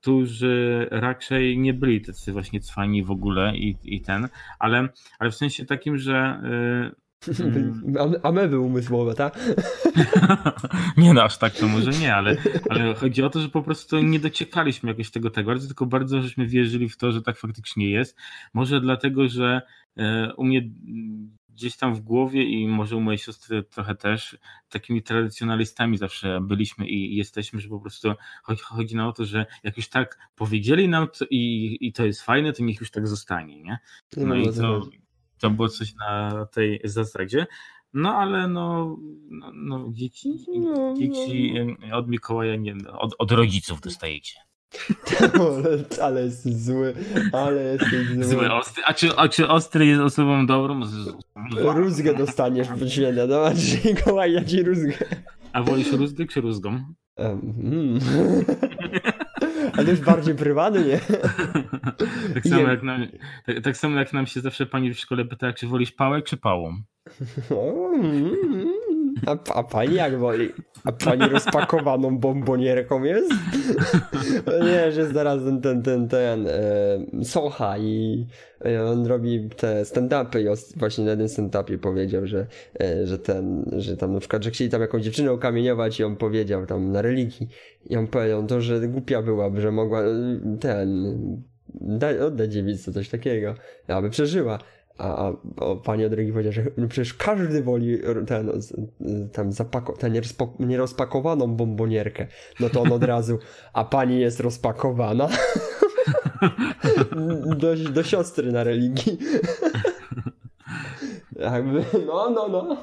[0.01, 5.35] którzy raczej nie byli tacy właśnie cwani w ogóle i, i ten, ale, ale w
[5.35, 7.08] sensie takim, że yy,
[8.23, 9.39] Ameby umysłowe, tak?
[10.97, 12.37] nie no, aż tak to może nie, ale,
[12.71, 16.47] ale chodzi o to, że po prostu nie dociekaliśmy jakoś tego tego, tylko bardzo żeśmy
[16.47, 18.17] wierzyli w to, że tak faktycznie jest.
[18.55, 19.63] Może dlatego, że
[19.97, 20.71] e, u mnie
[21.49, 26.89] gdzieś tam w głowie i może u mojej siostry trochę też takimi tradycjonalistami zawsze byliśmy
[26.89, 31.09] i jesteśmy, że po prostu chodzi, chodzi na to, że jak już tak powiedzieli nam
[31.19, 33.79] to i, i to jest fajne, to niech już tak zostanie, nie?
[34.17, 34.89] No i to,
[35.39, 37.47] to było coś na tej zasadzie.
[37.95, 38.97] No ale no,
[39.31, 41.55] no, no dzieci, no, dzieci
[41.91, 41.97] no.
[41.97, 44.41] od Mikołaja nie, od, od rodziców dostajecie.
[45.21, 46.95] ale, ale jest zły,
[47.33, 48.25] ale jest zły.
[48.25, 48.83] Zły, ostry.
[48.87, 50.81] A czy, a czy ostry jest osobą dobrą?
[51.57, 53.51] Rózgę dostaniesz w święta, no
[53.85, 54.93] Mikołaj ja ci rózgę.
[55.53, 56.85] A wolisz rózgę czy rózgą?
[57.17, 57.99] Um, mm.
[59.79, 61.01] Ale już bardziej prywatnie.
[62.35, 63.07] tak, samo jak nam,
[63.47, 66.37] tak, tak, samo jak nam się zawsze pani w szkole pyta, czy wolisz pałę czy
[66.37, 66.83] pałą?
[69.27, 70.49] A, a pani jak woli?
[70.85, 73.31] A pani rozpakowaną bombonierką jest?
[74.65, 78.27] Nie, że zaraz ten, ten, ten, ten e, Socha i
[78.67, 82.47] e, on robi te stand-upy i właśnie na jednym stand-upie powiedział, że,
[82.81, 86.17] e, że ten, że tam na przykład, że chcieli tam jakąś dziewczynę ukamieniować i on
[86.17, 87.49] powiedział tam na religii
[87.91, 90.15] i on powiedział to, że głupia byłaby, że mogła e,
[90.61, 91.17] ten
[91.81, 93.55] dać, oddać dziewicy, coś takiego,
[93.89, 94.59] aby przeżyła.
[94.99, 95.35] A, a
[95.85, 98.51] pani od drogi powiedział, że no przecież każdy woli ten,
[99.33, 102.27] tam zapako, nierozpo, nierozpakowaną bombonierkę.
[102.61, 103.39] No to on od razu,
[103.73, 105.29] a pani jest rozpakowana
[107.61, 109.19] do, do siostry na religii.
[111.37, 112.83] Jakby, no, no, no.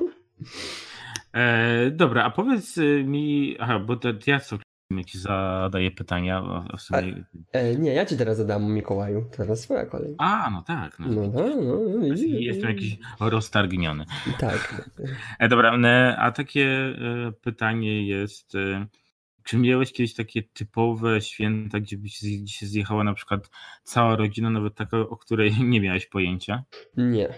[1.34, 4.58] E, dobra, a powiedz mi, aha, bo to ja co
[4.92, 6.64] jak ci zadaję pytania.
[6.78, 7.26] W sumie...
[7.54, 9.26] A, e, nie, ja ci teraz zadam Mikołaju.
[9.38, 10.16] Teraz swoja kolej.
[10.18, 11.00] A, no tak.
[11.00, 14.06] No, no, no, no, no Jestem jakiś roztargniony.
[14.40, 14.76] Tak.
[15.40, 15.78] E, dobra,
[16.18, 18.56] a takie e, pytanie jest.
[18.56, 18.86] E,
[19.44, 22.10] czy miałeś kiedyś takie typowe święta, gdzie by
[22.48, 23.50] się zjechała na przykład
[23.84, 26.64] cała rodzina, nawet taka, o której nie miałeś pojęcia?
[26.98, 27.34] Nie.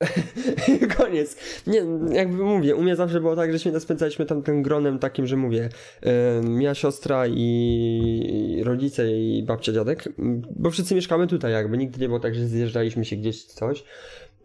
[0.98, 1.36] Koniec.
[1.66, 1.82] Nie,
[2.12, 5.36] jakby mówię, u mnie zawsze było tak, że święta spędzaliśmy tam tym gronem takim, że
[5.36, 5.68] mówię,
[6.62, 10.08] yy, siostra i rodzice i babcia, dziadek,
[10.56, 13.84] bo wszyscy mieszkamy tutaj jakby, nigdy nie było tak, że zjeżdżaliśmy się gdzieś coś.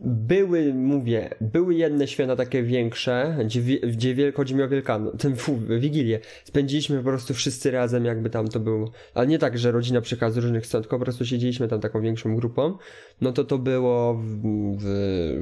[0.04, 6.20] Były, mówię, były jedne święta takie większe, gdzie, gdzie Wielkodzień miał Wielkanoc, ten fu, Wigilię.
[6.44, 8.92] Spędziliśmy po prostu wszyscy razem, jakby tam to było.
[9.14, 12.02] Ale nie tak, że rodzina przyjechała z różnych stron, tylko po prostu siedzieliśmy tam taką
[12.02, 12.78] większą grupą.
[13.22, 14.42] No to to było w,
[14.78, 14.86] w,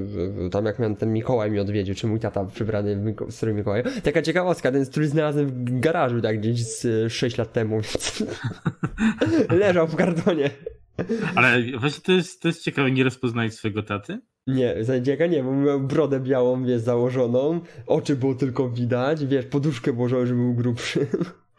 [0.07, 3.53] w, tam jak miałem ten Mikołaj mi odwiedził, czy mój tata przybrany w, Miko, strój
[3.53, 3.83] Mikołaja.
[4.03, 7.81] Taka ciekawostka, ten strój znalazłem w garażu tak gdzieś z 6 lat temu.
[9.59, 10.49] Leżał w kartonie.
[11.35, 14.19] Ale właśnie to jest, to jest ciekawe, nie rozpoznać swojego taty?
[14.47, 19.91] Nie, Zajdzieka nie, bo miał brodę białą, wiesz, założoną, oczy było tylko widać, wiesz, poduszkę
[19.91, 21.07] włożył, żeby był grubszy.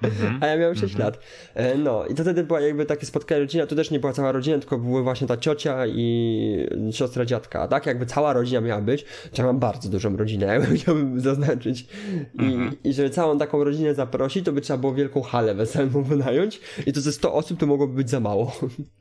[0.02, 0.38] Mm-hmm.
[0.40, 0.98] A ja miałem 6 mm-hmm.
[0.98, 1.18] lat.
[1.54, 4.32] E, no i to wtedy była jakby takie spotkanie rodzina, to też nie była cała
[4.32, 7.68] rodzina, tylko były właśnie ta ciocia i siostra dziadka.
[7.68, 9.04] Tak jakby cała rodzina miała być,
[9.38, 11.86] ja mam bardzo dużą rodzinę, jakby chciałbym zaznaczyć.
[12.34, 12.72] I, mm-hmm.
[12.84, 16.92] I żeby całą taką rodzinę zaprosić, to by trzeba było wielką halę weselną wynająć i
[16.92, 18.52] to ze 100 osób to mogłoby być za mało.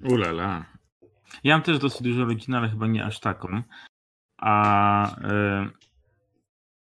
[0.10, 0.79] Ulala.
[1.44, 3.63] Ja mam też dosyć dużą rodzinę, ale chyba nie aż taką.
[4.38, 5.15] A,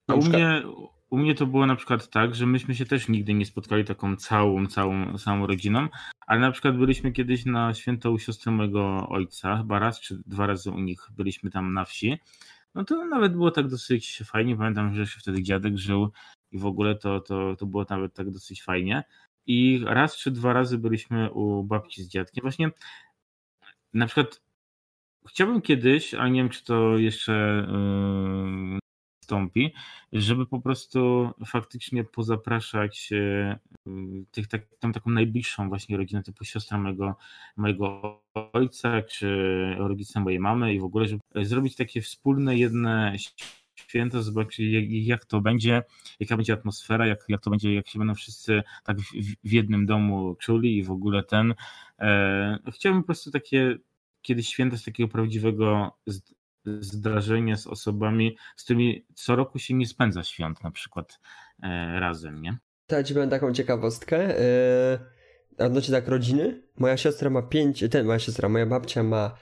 [0.09, 0.63] yy, u mnie
[1.11, 4.17] u mnie to było na przykład tak, że myśmy się też nigdy nie spotkali taką
[4.17, 5.89] całą, całą, całą rodziną,
[6.27, 10.47] ale na przykład byliśmy kiedyś na święto u siostry mojego ojca, chyba raz czy dwa
[10.47, 12.19] razy u nich byliśmy tam na wsi.
[12.75, 14.57] No to nawet było tak dosyć fajnie.
[14.57, 16.13] Pamiętam, że jeszcze wtedy dziadek żył
[16.53, 19.05] i w ogóle to, to, to było nawet tak dosyć fajnie.
[19.47, 22.43] I raz czy dwa razy byliśmy u babci z dziadkiem.
[22.43, 22.71] Właśnie
[23.95, 24.43] na przykład
[25.29, 28.79] chciałbym kiedyś, ale nie wiem, czy to jeszcze yy,
[29.27, 29.73] nastąpi,
[30.13, 33.11] żeby po prostu faktycznie pozapraszać
[34.31, 37.17] tych, tak, tam taką najbliższą właśnie rodzinę, typu siostra mojego,
[37.57, 38.21] mojego
[38.53, 39.29] ojca, czy
[39.79, 43.17] rodzice mojej mamy i w ogóle, żeby zrobić takie wspólne jedne
[43.77, 44.59] święto, zobaczyć
[44.91, 45.83] jak, to będzie,
[46.21, 49.13] jaka będzie atmosfera, jak, jak to będzie, jak się będą wszyscy tak w,
[49.45, 51.55] w jednym domu czuli i w ogóle ten.
[51.99, 53.77] E, chciałbym po prostu takie
[54.23, 55.97] kiedyś święta z takiego prawdziwego
[56.81, 61.21] zdarzenia z osobami, z którymi co roku się nie spędza świąt na przykład
[61.63, 62.59] e, razem, nie?
[62.87, 64.41] To ja ci powiem taką ciekawostkę.
[65.59, 66.63] Yy, odnośnie tak rodziny.
[66.79, 69.37] Moja siostra ma pięć, ten, moja siostra, moja babcia ma e,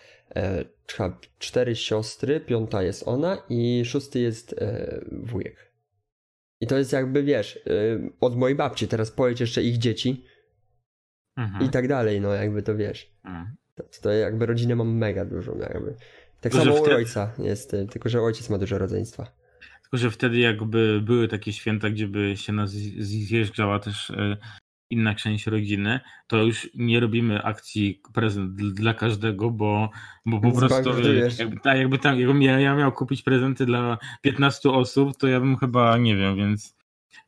[1.39, 5.73] cztery siostry, piąta jest ona i szósty jest e, wujek.
[6.61, 7.71] I to jest jakby, wiesz, e,
[8.21, 10.25] od mojej babci, teraz pojedź jeszcze ich dzieci
[11.37, 11.65] mhm.
[11.65, 13.11] i tak dalej, no jakby to wiesz.
[13.25, 13.57] Mhm.
[13.75, 15.95] To, to jakby rodzinę mam mega dużą, jakby.
[16.41, 19.27] Tak samo u ojca jest, e, tylko że ojciec ma dużo rodzeństwa.
[19.83, 24.37] Tylko, że wtedy jakby były takie święta, gdzie by się nas zjeżdżała też e,
[24.90, 29.90] inna część rodziny, to już nie robimy akcji prezent dla każdego, bo,
[30.27, 30.90] bo po prostu
[31.38, 35.40] jakby, tak, jakby tam, jakbym ja, ja miał kupić prezenty dla 15 osób, to ja
[35.40, 36.75] bym chyba, nie wiem, więc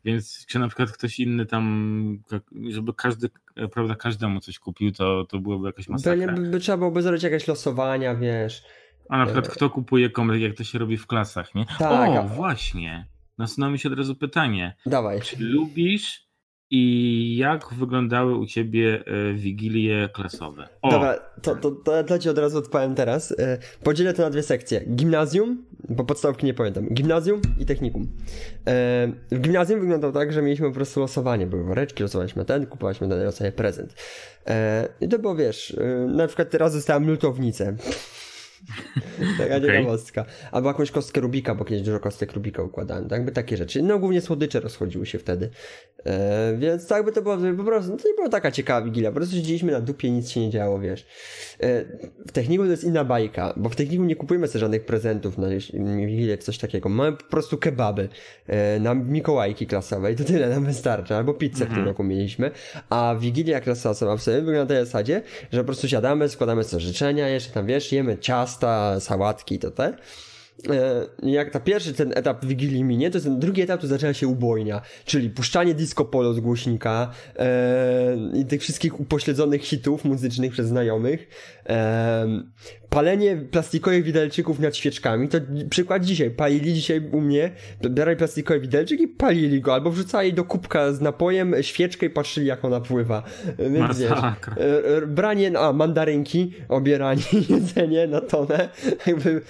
[0.05, 2.23] więc czy na przykład ktoś inny tam,
[2.71, 3.31] żeby każdy,
[3.73, 6.33] prawda, każdemu coś kupił, to, to byłoby jakaś masakra.
[6.33, 8.65] By, by trzeba byłoby zrobić jakieś losowania, wiesz.
[9.09, 11.67] A na przykład e, kto kupuje komu, jak to się robi w klasach, nie?
[11.79, 12.11] Tak.
[12.11, 13.07] O, właśnie.
[13.39, 14.77] Nasunęło mi się od razu pytanie.
[14.87, 15.21] Dawaj.
[15.21, 16.26] Czy lubisz
[16.71, 20.69] i jak wyglądały u ciebie e, wigilie klasowe?
[20.83, 20.91] O.
[20.91, 23.33] Dobra, to, to, to od razu odpowiem teraz.
[23.39, 24.81] E, podzielę to na dwie sekcje.
[24.81, 26.89] Gimnazjum, bo podstawki nie pamiętam.
[26.89, 28.03] Gimnazjum i technikum.
[28.03, 31.47] E, w gimnazjum wyglądało tak, że mieliśmy po prostu losowanie.
[31.47, 33.95] Były woreczki, losowaliśmy ten, kupowaliśmy ten losowanie prezent.
[35.01, 35.77] I to było, wiesz,
[36.09, 37.77] na przykład teraz dostałem lutownicę.
[39.39, 39.61] Taka okay.
[39.61, 40.25] ciekawostka.
[40.53, 43.09] Albo jakąś kostkę Rubika, bo kiedyś dużo kostek Rubika układałem.
[43.09, 43.83] Tak by takie rzeczy.
[43.83, 45.51] No głównie słodycze rozchodziły się wtedy.
[46.07, 49.11] E, więc tak by to było po prostu, no to nie była taka ciekawa wigilia.
[49.11, 51.07] Po prostu siedzieliśmy na dupie, nic się nie działo, wiesz.
[51.61, 51.85] E,
[52.27, 55.49] w techniku to jest inna bajka, bo w techniku nie kupujemy sobie żadnych prezentów na
[56.07, 56.89] wigilię czy coś takiego.
[56.89, 58.09] Mamy po prostu kebaby
[58.47, 61.15] e, na Mikołajki klasowe i to tyle nam wystarczy.
[61.15, 61.87] Albo pizzę w tym mhm.
[61.87, 62.51] roku mieliśmy.
[62.91, 66.81] A wigilia klasowa w sobie wygląda na tej zasadzie, że po prostu siadamy, składamy sobie
[66.81, 68.17] życzenia, jeszcze tam wiesz, jemy
[68.57, 69.95] ciasta, sałatki to te.
[70.71, 74.29] E, jak ta pierwszy ten etap Wigilii minie, to ten drugi etap to zaczyna się
[74.29, 80.69] ubojnia, czyli puszczanie disco polo z głośnika e, i tych wszystkich upośledzonych hitów muzycznych przez
[80.69, 81.29] znajomych,
[82.91, 85.39] palenie plastikowych widelczyków nad świeczkami, to
[85.71, 87.51] przykład dzisiaj, palili dzisiaj u mnie,
[87.91, 92.47] brali plastikowy widelczyk i palili go, albo wrzucali do kubka z napojem świeczkę i patrzyli
[92.47, 93.23] jak ona pływa.
[93.59, 98.69] Więc wiesz, e, branie, a mandarynki, obieranie, jedzenie na tonę,
[99.07, 99.41] jakby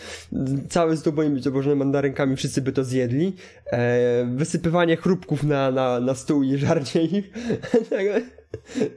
[0.68, 6.14] cały stół moimi założonymi mandarynkami wszyscy by to zjedli, e, wysypywanie chrupków na, na, na
[6.14, 7.30] stół i żarcie ich,
[7.90, 8.06] tak,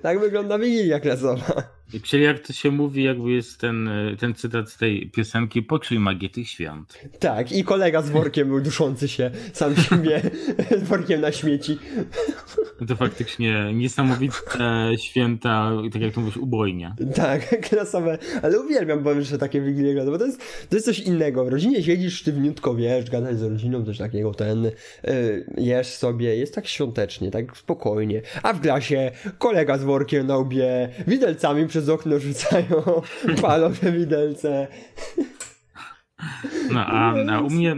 [0.02, 1.79] tak wygląda Wigilia klasowa.
[2.04, 6.30] Czyli jak to się mówi, jakby jest ten, ten cytat z tej piosenki, poczuj magię
[6.30, 7.00] tych świąt.
[7.20, 10.22] Tak, i kolega z workiem był duszący się sam siebie
[10.84, 11.78] z workiem na śmieci.
[12.88, 14.36] To faktycznie niesamowite
[14.98, 16.96] święta, tak jak to mówisz, ubojnia.
[17.16, 21.46] Tak, klasowe, ale uwielbiam, powiem, że takie wigilie bo to jest, to jest coś innego.
[21.46, 26.56] W rodzinie siedzisz sztywniutko, wiesz, gadać z rodziną, coś takiego, ten, yy, jesz sobie, jest
[26.56, 28.22] tak świątecznie, tak spokojnie.
[28.44, 32.84] A w klasie kolega z workiem na łbie, widelcami przez przez okno rzucają,
[33.42, 34.68] palą te widelce.
[36.72, 37.76] No, a, a u mnie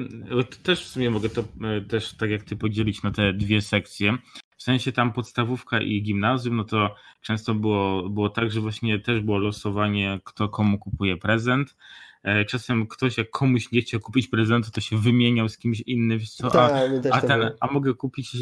[0.63, 4.17] też w sumie mogę to e, też tak jak ty podzielić na te dwie sekcje.
[4.57, 9.21] W sensie tam podstawówka i gimnazjum, no to często było, było tak, że właśnie też
[9.21, 11.75] było losowanie, kto komu kupuje prezent.
[12.23, 16.19] E, czasem ktoś, jak komuś nie chciał kupić prezentu, to się wymieniał z kimś innym.
[16.19, 16.71] Co, a, tak,
[17.11, 18.37] a, ten, a mogę kupić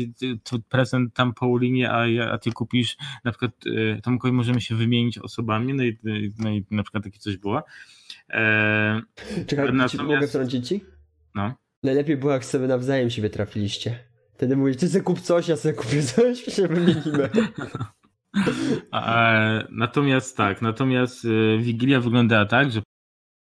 [0.70, 3.52] prezent tam Paulinie, a, ja, a ty kupisz na przykład
[3.98, 5.98] e, Tomkowi możemy się wymienić osobami, no i,
[6.40, 7.64] no i na przykład takie coś było.
[8.30, 9.02] E,
[9.48, 9.98] Czekaj, natomiast...
[9.98, 10.84] mogę wtrącić ci?
[11.36, 11.54] No.
[11.84, 14.00] Najlepiej było, jak sobie nawzajem siebie trafiliście.
[14.34, 17.30] Wtedy mówisz, ty sobie kup coś, ja sobie kupię coś, się wymienimy.
[19.70, 21.28] natomiast tak, natomiast
[21.60, 22.82] Wigilia wyglądała tak, że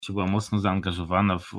[0.08, 1.52] była mocno zaangażowana w,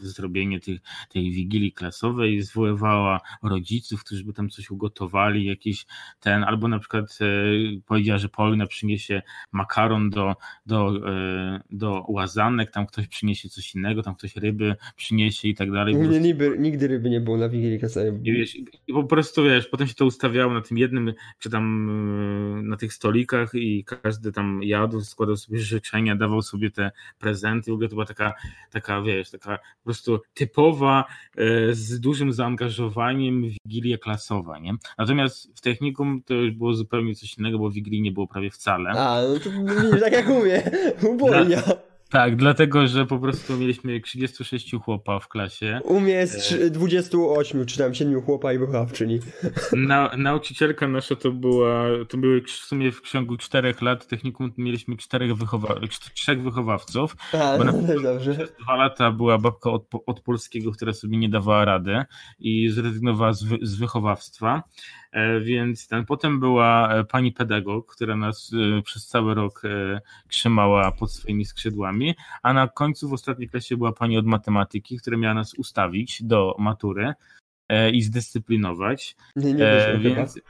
[0.00, 5.86] w zrobienie tych, tej wigilii klasowej, zwoływała rodziców, którzy by tam coś ugotowali, jakiś
[6.20, 7.26] ten, albo na przykład e,
[7.86, 14.02] powiedziała, że Paulina przyniesie makaron do, do, e, do łazanek, tam ktoś przyniesie coś innego,
[14.02, 15.96] tam ktoś ryby przyniesie i tak dalej.
[15.96, 18.20] Nigdy, nigdy ryby nie było na wigilii klasowej.
[18.22, 21.88] I, wiesz, i po prostu wiesz, potem się to ustawiało na tym jednym, czy tam
[22.58, 27.73] e, na tych stolikach i każdy tam jadł, składał sobie życzenia, dawał sobie te prezenty
[27.74, 28.34] ogóle to była taka,
[28.70, 31.04] taka wiesz, taka po prostu typowa,
[31.36, 34.72] e, z dużym zaangażowaniem wigilia klasowa, nie?
[34.98, 38.90] Natomiast w technikum to już było zupełnie coś innego, bo wigilii nie było prawie wcale.
[38.90, 40.70] A, no to widzisz, tak jak mówię,
[41.02, 41.62] ubolnia.
[42.10, 45.80] Tak, dlatego, że po prostu mieliśmy 36 chłopa w klasie.
[45.84, 49.20] U mnie jest 28, czy tam 7 chłopa i wychowawczyni.
[49.72, 54.96] Na, nauczycielka nasza to była, to były w sumie w ciągu 4 lat technikum mieliśmy
[54.96, 55.74] czterech wychowa,
[56.14, 57.16] trzech wychowawców.
[57.32, 58.34] A, no, też dobrze.
[58.34, 62.04] Przez dwa lata była babka od, od polskiego, która sobie nie dawała rady
[62.38, 64.62] i zrezygnowała z, z wychowawstwa.
[65.14, 69.62] E, więc ten, potem była e, pani pedagog, która nas e, przez cały rok
[70.28, 75.16] trzymała pod swoimi skrzydłami, a na końcu w ostatniej klasie była pani od matematyki, która
[75.16, 77.12] miała nas ustawić do matury
[77.92, 79.16] i zdyscyplinować.
[79.36, 80.40] Nie, nie wyszło więc.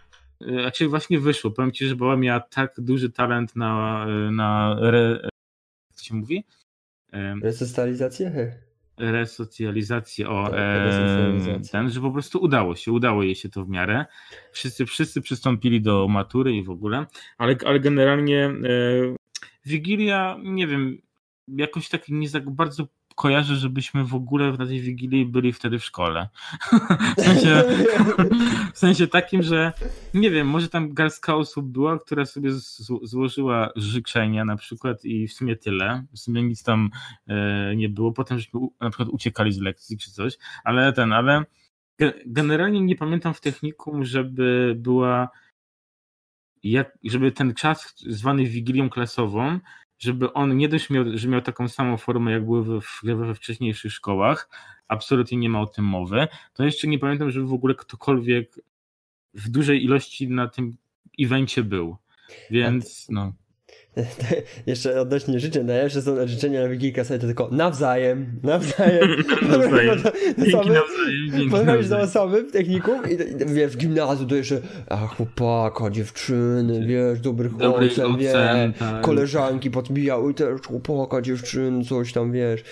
[0.41, 1.51] Znaczy właśnie wyszło.
[1.51, 5.21] Powiem ci, że była miała tak duży talent na, na re,
[5.91, 6.45] jak to się mówi?
[7.43, 8.64] Resocjalizację?
[8.99, 13.69] Resocjalizację, o tak, e, ten, że po prostu udało się, udało jej się to w
[13.69, 14.05] miarę.
[14.53, 17.07] Wszyscy, wszyscy przystąpili do matury i w ogóle,
[17.39, 18.55] ale, ale generalnie e,
[19.67, 20.99] Wigilia, nie wiem,
[21.49, 25.85] jakoś tak nie za bardzo kojarzę, żebyśmy w ogóle na tej Wigilii byli wtedy w
[25.85, 26.29] szkole.
[27.19, 27.65] w, sensie,
[28.75, 29.73] w sensie takim, że
[30.15, 32.51] nie wiem, może tam garstka osób była, która sobie
[33.03, 36.05] złożyła życzenia na przykład i w sumie tyle.
[36.13, 36.91] W sumie nic tam
[37.27, 38.13] e, nie było.
[38.13, 41.45] Potem żeśmy na przykład uciekali z lekcji czy coś, ale ten, ale
[42.27, 45.29] generalnie nie pamiętam w technikum, żeby była
[46.63, 49.59] jak, żeby ten czas zwany Wigilią klasową
[50.05, 53.93] żeby on nie dość miał, że miał taką samą formę, jak były we, we wcześniejszych
[53.93, 54.49] szkołach,
[54.89, 58.61] absolutnie nie ma o tym mowy, to jeszcze nie pamiętam, żeby w ogóle ktokolwiek
[59.35, 60.77] w dużej ilości na tym
[61.21, 61.97] evencie był.
[62.51, 63.33] Więc no.
[64.67, 69.09] Jeszcze odnośnie życzeń, najlepsze są życzenia na Wigilka sobie to tylko nawzajem, nawzajem.
[69.51, 69.99] nawzajem.
[70.39, 71.51] Dzięki nawzajem.
[71.51, 76.87] Podchodzisz do osoby w technikum i, i wiesz, w gimnazjum to jeszcze a chłopaka, dziewczyny,
[76.87, 78.33] wiesz, dobrych Dobry ocen, wiesz,
[78.79, 79.01] tak.
[79.01, 82.65] koleżanki podbijały też chłopaka, dziewczyn, coś tam, wiesz,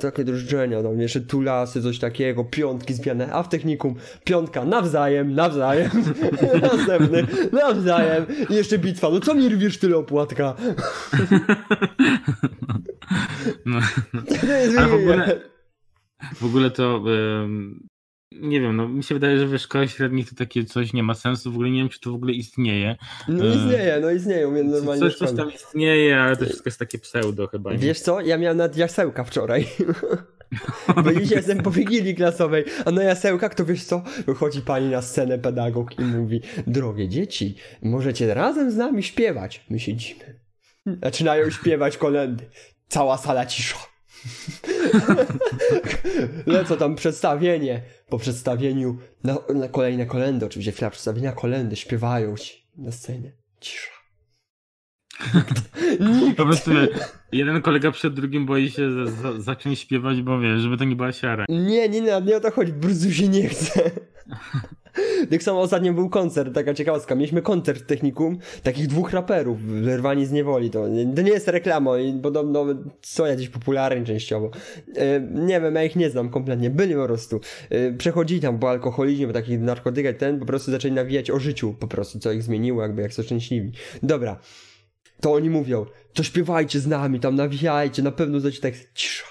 [0.00, 3.94] takie do życzenia, tam jeszcze tulasy, coś takiego, piątki zbijane, a w technikum
[4.24, 5.90] piątka nawzajem, nawzajem,
[6.72, 10.41] następny, nawzajem i jeszcze bitwa, no co mi rwisz tyle opłatka?
[10.42, 10.54] No,
[13.66, 13.78] no.
[14.78, 15.40] A w ogóle,
[16.34, 17.02] w ogóle to
[18.40, 21.14] nie wiem, no mi się wydaje, że w szkołach średnich to takie coś nie ma
[21.14, 22.96] sensu, w ogóle nie wiem, czy to w ogóle istnieje.
[23.28, 25.00] No istnieje, no istnieje, umiem normalnie.
[25.00, 27.72] Coś, coś tam istnieje, ale to wszystko jest takie pseudo chyba.
[27.72, 27.78] Nie?
[27.78, 29.66] Wiesz co, ja miałem nad jasełka wczoraj.
[31.20, 34.02] Dzisiaj jestem po wigilii klasowej, a na jasełkach to wiesz co?
[34.26, 39.64] Wychodzi pani na scenę pedagog i mówi Drogie dzieci, możecie razem z nami śpiewać.
[39.70, 40.40] My siedzimy.
[41.02, 42.44] Zaczynają śpiewać kolendy.
[42.88, 43.76] Cała sala cisza.
[46.46, 47.82] Lecą tam przedstawienie.
[48.08, 53.32] Po przedstawieniu na, na kolejne kolendy, oczywiście chwila przedstawienia kolendy, śpiewają ci na scenie.
[53.60, 53.91] Cisza.
[56.36, 56.70] Po prostu
[57.32, 58.90] jeden kolega przed drugim boi się
[59.38, 61.44] zacząć śpiewać, bo wie, żeby to nie była siara.
[61.48, 63.90] Nie, nie, nie, nie o to chodzi, prostu się nie chce.
[65.30, 67.14] Tak samo ostatnio był koncert, taka ciekawostka.
[67.14, 70.70] Mieliśmy koncert w technikum takich dwóch raperów, wyrwani z niewoli.
[70.70, 72.66] To, to nie jest reklama i podobno
[73.02, 74.50] są jakieś popularni częściowo.
[74.96, 76.70] E, nie wiem, ja ich nie znam kompletnie.
[76.70, 77.40] Byli po prostu.
[77.70, 81.74] E, przechodzili tam po alkoholizmie, po takich narkotykach, ten po prostu zaczęli nawijać o życiu
[81.80, 83.72] po prostu, co ich zmieniło, jakby jak są szczęśliwi.
[84.02, 84.38] Dobra
[85.22, 89.24] to oni mówią, to śpiewajcie z nami, tam nawijajcie, na pewno zacie tak cisza.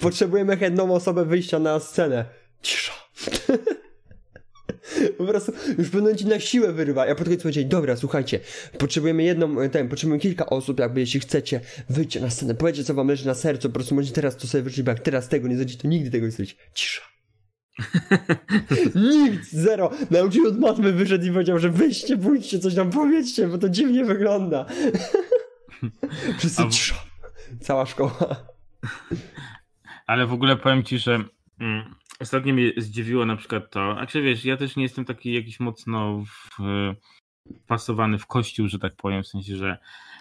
[0.00, 2.24] Potrzebujemy jedną osobę wyjścia na scenę.
[2.62, 2.92] Cisza.
[5.18, 7.08] Po prostu już będą ci na siłę wyrywać.
[7.08, 8.40] Ja podchodzę powiedzieć, dobra, słuchajcie,
[8.78, 11.60] potrzebujemy jedną, ten, potrzebujemy kilka osób, jakby jeśli chcecie,
[11.90, 14.62] wyjdźcie na scenę, powiedzcie co wam leży na sercu, po prostu możecie teraz to sobie
[14.62, 16.54] wyrzucić, bo jak teraz tego nie zrobicie, to nigdy tego nie zrobicie.
[16.74, 17.11] Cisza.
[18.94, 19.90] Nic, zero.
[20.10, 24.04] Nauczył od matmy wyszedł i powiedział, że wyjście, pójdźcie, coś tam powiedzcie, bo to dziwnie
[24.04, 24.66] wygląda.
[26.38, 26.94] Wszyscy cisza.
[27.60, 28.36] Cała szkoła.
[30.06, 31.24] Ale w ogóle powiem ci, że
[31.60, 35.32] mm, ostatnio mnie zdziwiło na przykład to, a czy wiesz, ja też nie jestem taki
[35.32, 36.62] jakiś mocno w,
[37.64, 39.78] wpasowany w kościół, że tak powiem, w sensie, że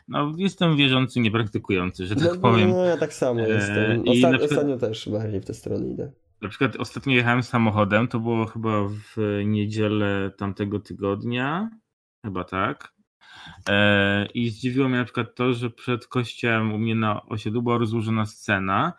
[0.07, 2.69] no, jestem wierzący, niepraktykujący, że tak no, powiem.
[2.69, 3.91] No, ja tak samo jestem.
[3.91, 4.41] E, Osta- przykład...
[4.41, 6.11] Ostatnio też bardziej w tę stronę idę.
[6.41, 11.69] Na przykład ostatnio jechałem samochodem, to było chyba w niedzielę tamtego tygodnia,
[12.25, 12.93] chyba tak.
[13.69, 17.77] E, I zdziwiło mnie na przykład to, że przed kościołem u mnie na osiedlu była
[17.77, 18.93] rozłożona scena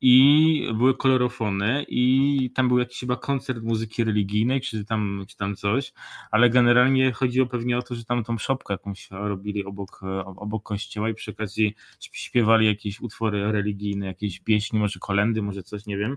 [0.00, 5.56] i były kolorofony i tam był jakiś chyba koncert muzyki religijnej, czy tam, czy tam
[5.56, 5.92] coś,
[6.30, 11.08] ale generalnie chodziło pewnie o to, że tam tą szopkę jakąś robili obok, obok kościoła
[11.08, 16.16] i przy okazji śpiewali jakieś utwory religijne, jakieś pieśni, może kolendy, może coś, nie wiem,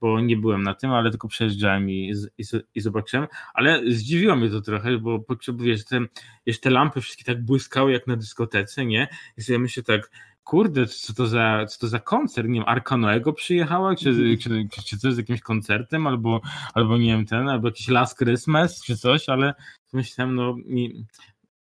[0.00, 2.42] bo nie byłem na tym, ale tylko przejeżdżałem i, i,
[2.74, 5.24] i zobaczyłem, ale zdziwiło mnie to trochę, bo
[5.58, 6.00] wiesz, te,
[6.46, 9.08] wiesz, te lampy wszystkie tak błyskały jak na dyskotece, nie?
[9.36, 10.10] I sobie myślę tak,
[10.48, 14.38] kurde, co to za, co to za koncert, nie wiem, Arkanoego przyjechała, czy, mhm.
[14.38, 16.40] czy, czy, czy coś z jakimś koncertem, albo,
[16.74, 19.54] albo nie wiem, ten, albo jakiś Last Christmas, czy coś, ale
[19.92, 20.88] myślałem, no nie,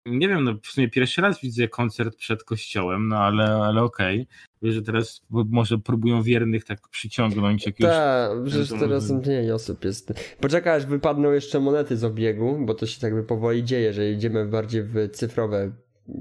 [0.06, 4.22] nie wiem, no w sumie pierwszy raz widzę koncert przed kościołem, no ale, ale okej.
[4.22, 4.36] Okay.
[4.62, 7.92] Wiesz, że teraz może próbują wiernych tak przyciągnąć jakiegoś...
[7.92, 10.12] Tak, przecież teraz mniej osób jest.
[10.40, 14.10] Poczekaj, aż wypadną jeszcze monety z obiegu, bo to się tak by powoli dzieje, że
[14.10, 15.72] idziemy bardziej w cyfrowe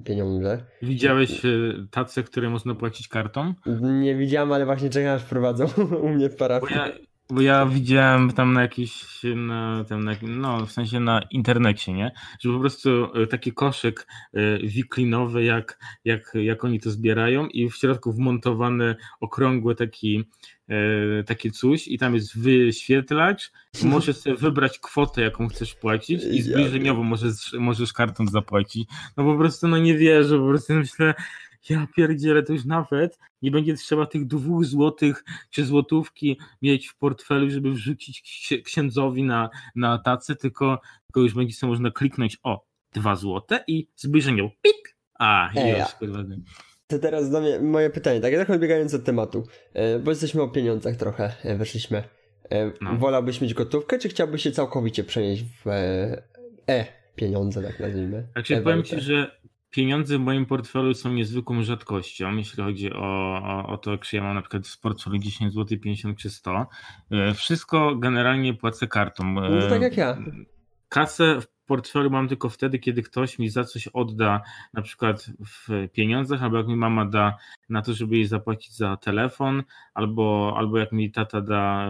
[0.03, 0.63] pieniądze.
[0.81, 1.49] Widziałeś e,
[1.91, 3.53] tace, które można płacić kartą?
[3.81, 5.65] Nie widziałem, ale właśnie czekam aż prowadzą
[6.03, 6.75] u mnie w parafii.
[6.75, 6.91] Bo ja,
[7.30, 9.05] bo ja widziałem tam na jakiś,
[9.36, 12.11] na, tam na, no w sensie na internecie, nie?
[12.39, 17.69] Że po prostu e, taki koszyk e, wiklinowy, jak, jak, jak oni to zbierają i
[17.69, 20.26] w środku wmontowany okrągły taki
[20.69, 23.51] E, takie coś i tam jest wyświetlacz,
[23.84, 28.89] możesz sobie wybrać kwotę, jaką chcesz płacić i zbliżeniowo możesz, możesz kartą zapłacić.
[29.17, 31.13] No po prostu no nie wierzę, po prostu myślę,
[31.70, 36.97] ja pierdzielę, to już nawet nie będzie trzeba tych dwóch złotych czy złotówki mieć w
[36.97, 42.66] portfelu, żeby wrzucić księdzowi na, na tacę, tylko, tylko już będzie sobie można kliknąć o,
[42.93, 46.24] dwa złote i zbliżeniowo, pik, a, już, kurwa.
[46.88, 49.43] To teraz do mnie moje pytanie, tak tak odbiegając od tematu,
[49.74, 52.03] e, bo jesteśmy o pieniądzach trochę e, weszliśmy.
[52.51, 52.95] E, no.
[52.95, 55.70] Wolałbyś mieć gotówkę, czy chciałbyś się całkowicie przenieść w
[56.68, 58.28] e-pieniądze, tak nazwijmy?
[58.34, 59.32] Znaczy powiem Ci, że
[59.76, 64.23] pieniądze w moim portfelu są niezwykłą rzadkością, jeśli chodzi o, o, o to, czy ja
[64.23, 66.67] mam na przykład w portfelu 10 zł, 50 czy 100.
[67.36, 69.34] Wszystko generalnie płacę kartą.
[69.34, 70.17] No tak jak ja.
[70.89, 74.41] Kasę w portfelu mam tylko wtedy, kiedy ktoś mi za coś odda,
[74.73, 77.38] na przykład w pieniądzach, albo jak mi mama da
[77.69, 79.63] na to, żeby jej zapłacić za telefon,
[79.93, 81.88] albo, albo jak mi tata da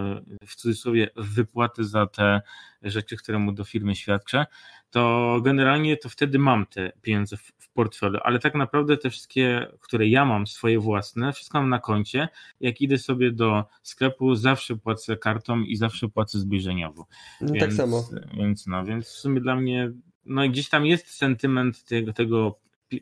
[0.47, 2.41] w cudzysłowie wypłaty za te
[2.85, 4.45] rzeczy, które mu do firmy świadczę,
[4.89, 9.67] to generalnie to wtedy mam te pieniądze w, w portfelu, ale tak naprawdę te wszystkie,
[9.79, 12.27] które ja mam, swoje własne, wszystko mam na koncie.
[12.59, 17.07] Jak idę sobie do sklepu, zawsze płacę kartą i zawsze płacę zbliżeniowo.
[17.41, 18.03] No tak więc, tak samo.
[18.37, 19.91] Więc no, więc w sumie dla mnie,
[20.25, 22.59] no gdzieś tam jest sentyment tego, tego,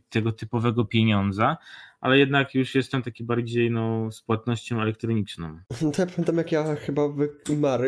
[0.09, 1.57] tego typowego pieniądza,
[2.03, 5.59] ale jednak już jestem taki bardziej no, z płatnością elektroniczną.
[5.93, 7.81] To ja pamiętam jak ja chyba w, mar,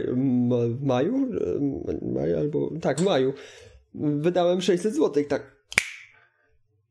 [0.68, 1.30] w maju,
[2.14, 3.34] maju albo tak, w maju
[3.96, 5.56] wydałem 600 zł, tak.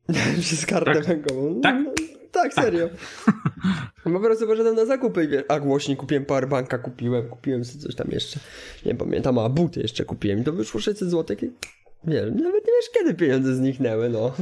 [0.41, 1.07] Przez kartę tak?
[1.07, 1.61] bankową.
[1.61, 1.75] Tak?
[1.83, 1.91] No,
[2.31, 2.89] tak, serio.
[3.25, 4.13] Tak.
[4.13, 7.95] po prostu poszedłem na zakupy i wiesz, a głośnik kupiłem, powerbanka kupiłem, kupiłem sobie coś
[7.95, 8.39] tam jeszcze,
[8.85, 11.51] nie pamiętam, a buty jeszcze kupiłem i to wyszło 600 zł i
[12.07, 14.33] wiesz, nawet nie wiesz kiedy pieniądze zniknęły, no.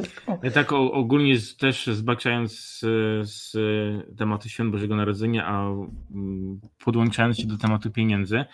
[0.44, 2.80] Ja tak ogólnie też zbaczając z,
[3.30, 3.58] z
[4.18, 5.70] tematu Świąt Bożego Narodzenia, a
[6.86, 8.46] podłączając się do tematu pieniędzy,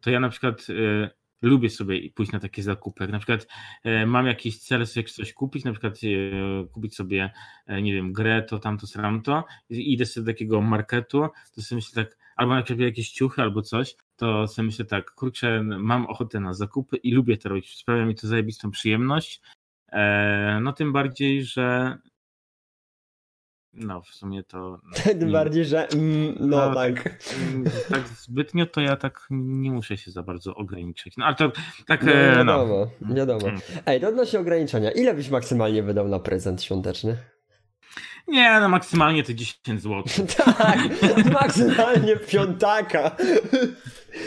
[0.00, 1.10] to ja na przykład y,
[1.42, 3.08] lubię sobie pójść na takie zakupy.
[3.08, 3.46] Na przykład
[3.84, 7.30] e, mam jakiś cel sobie coś kupić, na przykład e, kupić sobie,
[7.66, 11.76] e, nie wiem, grę, to tamto, sramto, i idę sobie do takiego marketu, to sobie
[11.76, 16.06] myślę tak, albo na przykład jakieś ciuchy albo coś, to sobie myślę tak, kurczę, mam
[16.06, 19.40] ochotę na zakupy i lubię to robić, sprawia mi to zajebistą przyjemność,
[20.60, 21.98] no tym bardziej, że
[23.76, 24.80] no, w sumie to.
[25.20, 25.88] Tym bardziej, że.
[25.88, 27.02] Mm, no, no, tak.
[27.02, 27.18] Tak,
[27.88, 28.08] tak.
[28.08, 31.16] zbytnio to ja tak nie muszę się za bardzo ograniczyć.
[31.16, 31.52] No, ale to
[31.86, 32.02] tak.
[32.02, 33.14] No, e, wiadomo, no.
[33.14, 33.48] wiadomo.
[33.48, 33.60] Mm.
[33.86, 34.90] Ej, to odnośnie ograniczenia.
[34.90, 37.16] Ile byś maksymalnie wydał na prezent świąteczny?
[38.28, 40.04] Nie, no maksymalnie to 10 zł.
[40.36, 40.78] tak,
[41.32, 43.16] maksymalnie piątaka.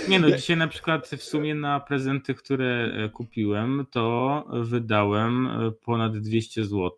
[0.08, 5.72] Nie no, dzisiaj na przykład w sumie na prezenty, które e, kupiłem, to wydałem e,
[5.72, 6.92] ponad 200 zł.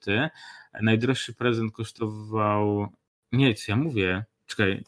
[0.81, 2.87] Najdroższy prezent kosztował.
[3.31, 4.25] Nie, co ja mówię?
[4.47, 4.83] Czekaj.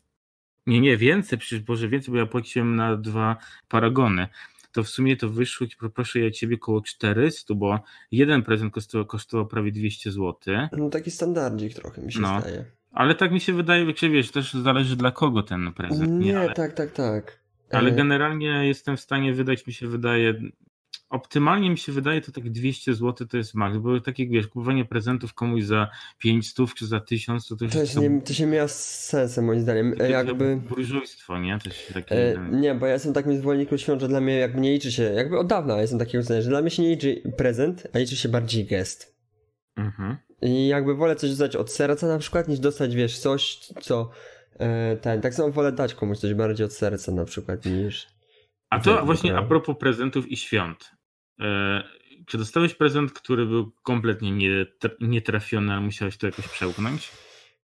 [0.68, 3.38] Nie, nie, więcej, przecież Boże, więcej, bo ja płaciłem na dwa
[3.68, 4.28] paragony.
[4.74, 7.80] To w sumie to wyszło, proszę ja ciebie, około 400, bo
[8.12, 10.36] jeden prezent kosztował, kosztował prawie 200 zł.
[10.78, 12.42] No taki standardzik trochę mi się no.
[12.42, 12.66] zdaje.
[12.92, 16.12] Ale tak mi się wydaje, że wiesz, też zależy dla kogo ten prezent.
[16.12, 17.40] Nie, nie ale, tak, tak, tak.
[17.72, 20.34] Ale e- generalnie jestem w stanie wydać, mi się wydaje,
[21.14, 24.86] optymalnie mi się wydaje to tak 200 zł to jest maks, bo takie wiesz, kupowanie
[24.86, 28.68] prezentów komuś za 500 czy za 1000 to, to, to, jest, nie, to się mija
[28.68, 29.96] z sensem moim zdaniem.
[29.98, 31.58] To jakby burżujstwo, nie?
[31.94, 34.92] Takie, e, nie, bo ja jestem takim zwolennikiem świąt, że dla mnie jakby nie liczy
[34.92, 38.00] się, jakby od dawna jestem takiego zdania, że dla mnie się nie liczy prezent, a
[38.00, 39.16] liczy się bardziej gest.
[39.78, 40.18] Mhm.
[40.42, 44.10] I jakby wolę coś dostać od serca na przykład, niż dostać, wiesz, coś, co
[44.60, 48.08] e, ten, tak samo wolę dać komuś coś bardziej od serca na przykład niż...
[48.70, 50.92] A to właśnie a propos prezentów i świąt.
[51.40, 51.84] E,
[52.26, 54.32] czy dostałeś prezent, który był kompletnie
[55.02, 57.12] nietrafiony, ale musiałeś to jakoś przełknąć?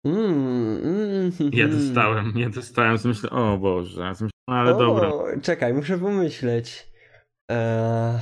[0.03, 1.79] Mm, mm, ja mm.
[1.79, 5.11] dostałem, ja dostałem, myślę, o Boże, myślę, ale o, dobra.
[5.41, 6.87] Czekaj, muszę pomyśleć.
[7.49, 8.19] Eee...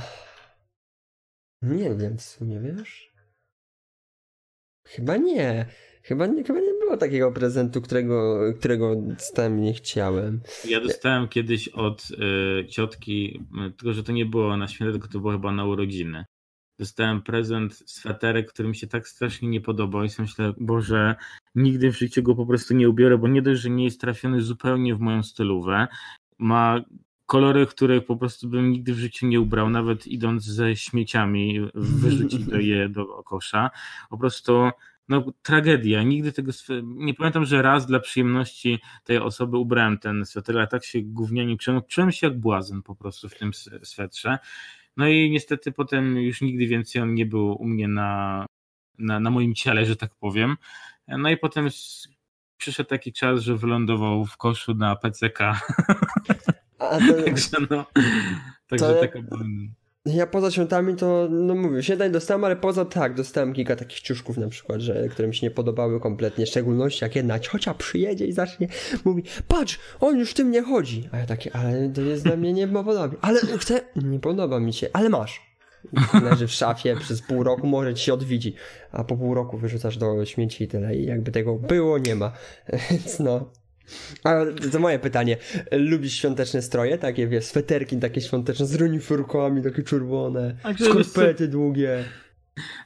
[1.62, 3.13] Nie wiem w sumie, wiesz?
[4.86, 5.66] Chyba nie.
[6.02, 10.40] Chyba nie, chyba nie było takiego prezentu, którego, którego dostałem nie chciałem.
[10.68, 13.40] Ja dostałem kiedyś od y, ciotki,
[13.76, 16.24] tylko że to nie było na święta, tylko to było chyba na urodziny.
[16.78, 21.14] Dostałem prezent, sweterek, który mi się tak strasznie nie podobał i sobie myślę, Boże,
[21.54, 24.42] nigdy w życiu go po prostu nie ubiorę, bo nie dość, że nie jest trafiony
[24.42, 25.86] zupełnie w moją stylówę,
[26.38, 26.84] ma
[27.26, 32.42] kolory, których po prostu bym nigdy w życiu nie ubrał, nawet idąc ze śmieciami, wyrzucić
[32.58, 33.70] je do kosza.
[34.10, 34.70] Po prostu
[35.08, 36.02] no, tragedia.
[36.02, 36.52] Nigdy tego.
[36.82, 41.56] Nie pamiętam, że raz dla przyjemności tej osoby ubrałem ten sweter, ale tak się gównianie
[41.56, 41.80] czułem.
[41.88, 43.50] Czułem się jak błazen po prostu w tym
[43.82, 44.38] swetrze.
[44.96, 48.46] No i niestety potem już nigdy więcej on nie był u mnie na,
[48.98, 50.56] na, na moim ciele, że tak powiem.
[51.08, 51.68] No i potem
[52.56, 55.38] przyszedł taki czas, że wylądował w koszu na PCK.
[56.90, 57.86] To, także no,
[58.68, 59.18] także taka
[60.06, 64.38] ja poza świętami to, no mówię, nie dostałem, ale poza tak, dostałem kilka takich ciuszków
[64.38, 68.26] na przykład, że, które mi się nie podobały kompletnie, w szczególności jak jedna ciocia przyjedzie
[68.26, 68.68] i zacznie,
[69.04, 71.08] mówi, patrz, on już tym nie chodzi.
[71.12, 73.10] A ja takie, ale to jest dla mnie nie podoba.
[73.20, 75.54] Ale chcę, nie podoba mi się, ale masz.
[76.22, 78.54] Leży w szafie przez pół roku, może ci się odwidzi,
[78.92, 82.32] a po pół roku wyrzucasz do śmieci i tyle i jakby tego było, nie ma.
[82.90, 83.50] Więc no,
[84.24, 84.34] a
[84.72, 85.36] to moje pytanie.
[85.72, 86.98] Lubisz świąteczne stroje?
[86.98, 92.04] Takie, wiesz, sweterki takie świąteczne z renifurkami, takie czerwone, skorpety długie.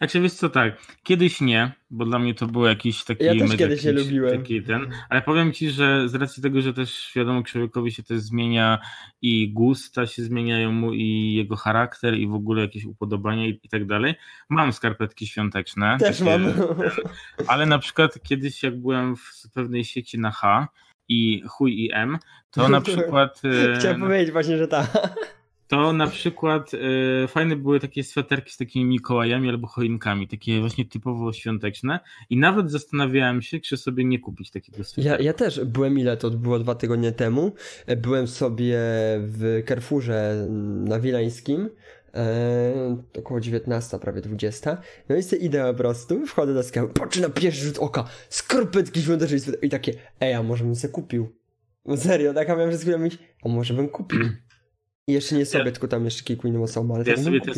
[0.01, 3.25] A czy wiesz co, tak, kiedyś nie, bo dla mnie to był jakiś taki...
[3.25, 4.39] Ja też kiedyś nie lubiłem.
[4.39, 8.21] Taki ten, ale powiem ci, że z racji tego, że też wiadomo, człowiekowi się też
[8.21, 8.79] zmienia
[9.23, 13.69] i gusta się zmieniają mu i jego charakter i w ogóle jakieś upodobania i, i
[13.69, 14.15] tak dalej,
[14.49, 15.97] mam skarpetki świąteczne.
[16.01, 16.53] Też takie, mam.
[17.47, 20.69] Ale na przykład kiedyś jak byłem w pewnej sieci na H,
[21.09, 22.19] i chuj i M,
[22.51, 23.43] to na przykład...
[23.79, 24.87] Chciałem powiedzieć właśnie, że ta.
[25.69, 30.85] To na przykład e, fajne były takie sweterki z takimi Mikołajami albo choinkami, takie właśnie
[30.85, 32.01] typowo świąteczne
[32.31, 35.17] i nawet zastanawiałem się, czy sobie nie kupić takiego sweterka.
[35.17, 37.55] Ja, ja też byłem, ile to było dwa tygodnie temu,
[37.87, 38.77] e, byłem sobie
[39.21, 40.47] w Carrefourze
[40.85, 41.69] na Wileńskim
[42.19, 44.79] Eee, około 19, prawie 20.
[45.09, 49.03] No i sobie idę po prostu, wchodzę do sklepu, patrzę na pierwszy rzut oka, skarpetki
[49.03, 51.37] świąteczne i takie, ej, a może bym sobie kupił?
[51.85, 54.21] No serio, tak, a miałem przez chwilę myśleć, a może bym kupił?
[55.07, 57.41] I jeszcze nie sobie, ja, tylko tam jeszcze kilku innym osobom, ale ja tak sobie
[57.41, 57.53] te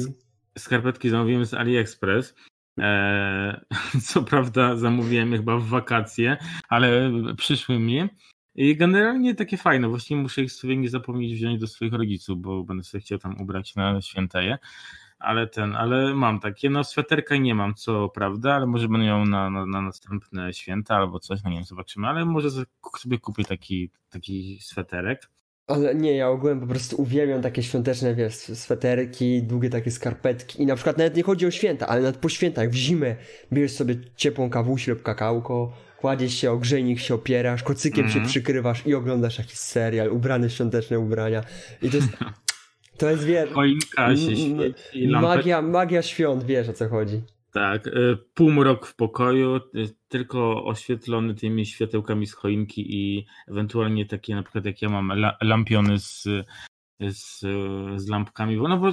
[0.59, 2.35] skarpetki zamówiłem z AliExpress.
[2.79, 3.61] Eee,
[4.09, 6.37] co prawda zamówiłem je chyba w wakacje,
[6.69, 8.09] ale przyszły mi.
[8.61, 12.65] I generalnie takie fajne, właśnie muszę ich sobie nie zapomnieć wziąć do swoich rodziców, bo
[12.65, 14.59] będę sobie chciał tam ubrać na święteje.
[15.19, 19.25] Ale ten, ale mam takie, no sweterka nie mam, co prawda, ale może będę ją
[19.25, 22.49] na, na, na następne święta albo coś, no nie wiem, zobaczymy, ale może
[22.99, 25.29] sobie kupię taki, taki sweterek.
[25.67, 30.63] Ale nie, ja ogółem po prostu uwielbiam takie świąteczne, wiesz, sweterki, długie takie skarpetki.
[30.63, 33.17] I na przykład nawet nie chodzi o święta, ale nawet po świętach w zimę
[33.53, 38.13] bierzesz sobie ciepłą kawusię lub kakałko, kładziesz się, o grzejnik się opierasz, kocykiem mm -hmm.
[38.13, 38.31] się mhm.
[38.31, 41.43] przykrywasz i oglądasz jakiś serial, ubrany w świąteczne ubrania.
[41.83, 42.09] I to jest,
[42.99, 47.23] to jest, wiesz, się świeci, magia, magia świąt, wiesz o co chodzi.
[47.53, 49.61] Tak, y, półmrok w pokoju, y,
[50.09, 55.99] tylko oświetlony tymi światełkami z choinki i ewentualnie takie na przykład jak ja mam lampiony
[55.99, 56.29] z
[57.09, 57.41] z,
[57.97, 58.57] z lampkami.
[58.57, 58.91] No bo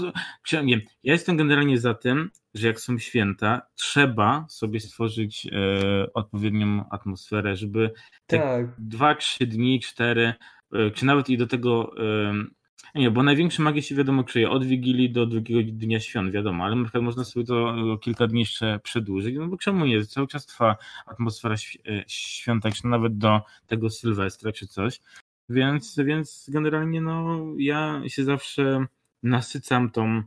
[0.64, 6.90] nie, ja jestem generalnie za tym, że jak są święta, trzeba sobie stworzyć e, odpowiednią
[6.90, 7.92] atmosferę, żeby
[8.28, 8.76] te tak.
[8.78, 10.34] dwa, trzy dni, cztery,
[10.74, 12.34] e, czy nawet i do tego e,
[12.96, 16.76] nie, bo największe magie się wiadomo kryje od Wigilii do drugiego dnia świąt, wiadomo, ale
[16.76, 20.06] na przykład można sobie to kilka dni jeszcze przedłużyć, no bo czemu nie?
[20.06, 25.02] Cały czas trwa atmosfera e, świąteczna, nawet do tego Sylwestra czy coś.
[25.50, 28.86] Więc, więc generalnie no, ja się zawsze
[29.24, 30.24] nasycam tą,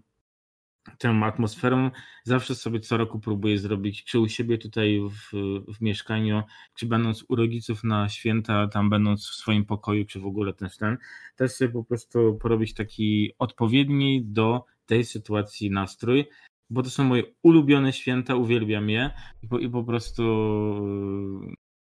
[0.98, 1.90] tą atmosferą.
[2.24, 5.32] Zawsze sobie co roku próbuję zrobić, czy u siebie tutaj w,
[5.74, 6.42] w mieszkaniu,
[6.74, 10.76] czy będąc u rodziców na święta, tam będąc w swoim pokoju, czy w ogóle też
[10.76, 10.98] ten,
[11.36, 16.24] też sobie po prostu porobić taki odpowiedni do tej sytuacji nastrój,
[16.70, 19.10] bo to są moje ulubione święta, uwielbiam je
[19.42, 20.22] i po, i po prostu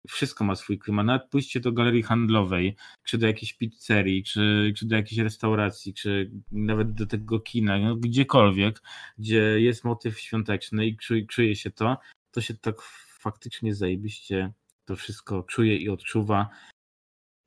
[0.08, 1.06] wszystko ma swój klimat.
[1.06, 6.30] Nawet pójście do galerii handlowej, czy do jakiejś pizzerii, czy, czy do jakiejś restauracji, czy
[6.52, 8.82] nawet do tego kina, no, gdziekolwiek,
[9.18, 11.98] gdzie jest motyw świąteczny i czuje, czuje się to,
[12.30, 12.82] to się tak
[13.20, 14.52] faktycznie zajebiście
[14.84, 16.48] to wszystko czuje i odczuwa.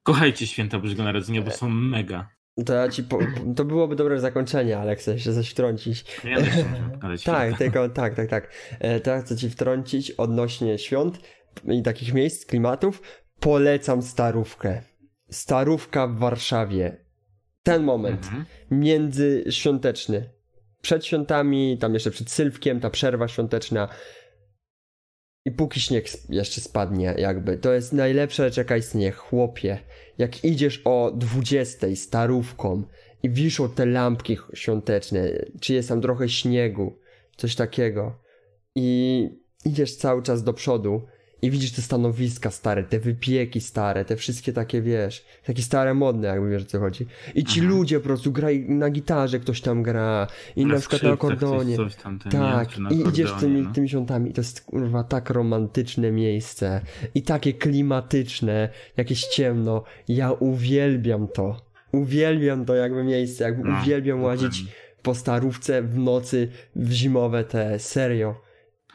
[0.04, 2.30] Kochajcie święta Bożego Narodzenia, bo są mega.
[2.66, 3.20] To, ja ci po,
[3.56, 6.06] to byłoby dobre zakończenie, ale chcę się coś wtrącić.
[6.24, 8.54] Ja też tak, tylko, tak, tak, tak.
[8.80, 11.20] E, to ja chcę ci wtrącić odnośnie świąt
[11.66, 13.02] i takich miejsc, klimatów.
[13.40, 14.82] Polecam Starówkę.
[15.32, 16.98] Starówka w Warszawie.
[17.64, 18.46] Ten moment mhm.
[18.72, 20.30] międzyświąteczny.
[20.82, 23.90] Przed świątami, tam jeszcze przed Sylwkiem, ta przerwa świąteczna.
[25.46, 27.58] I póki śnieg jeszcze spadnie, jakby.
[27.58, 29.12] To jest najlepsza rzecz, jaka istnieje.
[29.12, 29.80] Chłopie,
[30.18, 32.84] jak idziesz o 20 starówką
[33.24, 35.30] i wiszą te lampki świąteczne,
[35.62, 37.00] czy jest tam trochę śniegu,
[37.38, 38.20] coś takiego.
[38.76, 39.30] I
[39.66, 41.02] idziesz cały czas do przodu
[41.44, 46.28] i widzisz te stanowiska stare, te wypieki stare, te wszystkie takie, wiesz, takie stare, modne,
[46.28, 47.06] jakby wiesz o co chodzi.
[47.36, 47.78] I ci mhm.
[47.78, 51.76] ludzie po prostu grają na gitarze, ktoś tam gra, i na, na przykład na akordonie.
[51.76, 53.74] Coś, coś tam, tak, i idziesz tymi, no.
[53.74, 56.82] tymi świątami i to jest kurwa tak romantyczne miejsce
[57.16, 59.84] i takie klimatyczne, jakieś ciemno.
[60.08, 61.62] Ja uwielbiam to.
[61.92, 64.66] Uwielbiam to jakby miejsce, jakby no, uwielbiam łazić
[65.02, 68.36] po starówce w nocy, w zimowe te, serio.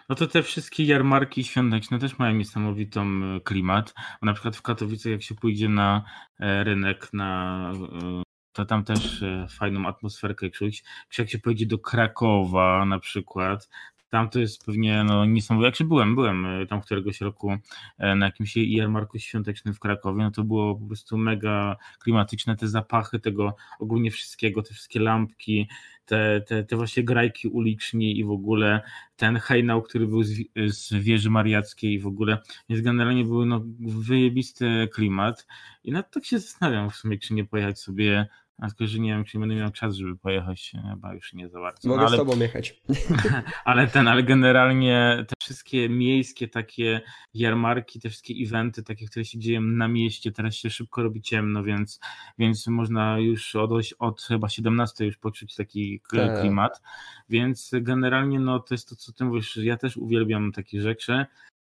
[0.09, 3.95] No to te wszystkie jarmarki świąteczne też mają niesamowitą e, klimat.
[4.23, 6.05] Na przykład w Katowicach, jak się pójdzie na
[6.41, 10.85] e, rynek, na e, to tam też fajną atmosferkę czuć.
[11.09, 13.69] Czy jak się pojedzie do Krakowa na przykład,
[14.11, 15.67] tam to jest pewnie no, niesamowite.
[15.67, 17.57] Jak się byłem, byłem tam któregoś roku
[17.99, 23.19] na jakimś jarmarku świątecznym w Krakowie, no to było po prostu mega klimatyczne, te zapachy
[23.19, 25.69] tego ogólnie wszystkiego, te wszystkie lampki,
[26.07, 28.81] te, te, te właśnie grajki uliczni i w ogóle
[29.17, 30.33] ten hejnał, który był z,
[30.67, 32.39] z wieży mariackiej i w ogóle,
[32.69, 35.47] więc generalnie był no, wyjebisty klimat
[35.85, 38.27] i no tak się zastanawiam w sumie, czy nie pojechać sobie
[38.59, 41.61] a tylko, że nie wiem, czy będę miał czas, żeby pojechać, chyba już nie za
[41.61, 41.89] bardzo.
[41.89, 42.83] Mogę no, ale, z tobą jechać.
[43.65, 47.01] ale ten, ale generalnie te wszystkie miejskie takie
[47.35, 51.63] jarmarki, te wszystkie eventy, takie, które się dzieją na mieście, teraz się szybko robi ciemno,
[51.65, 52.01] więc,
[52.39, 56.41] więc można już od, od chyba 17 już poczuć taki tak.
[56.41, 56.83] klimat,
[57.29, 61.27] więc generalnie no to jest to, co ty mówisz, ja też uwielbiam takie rzeczy,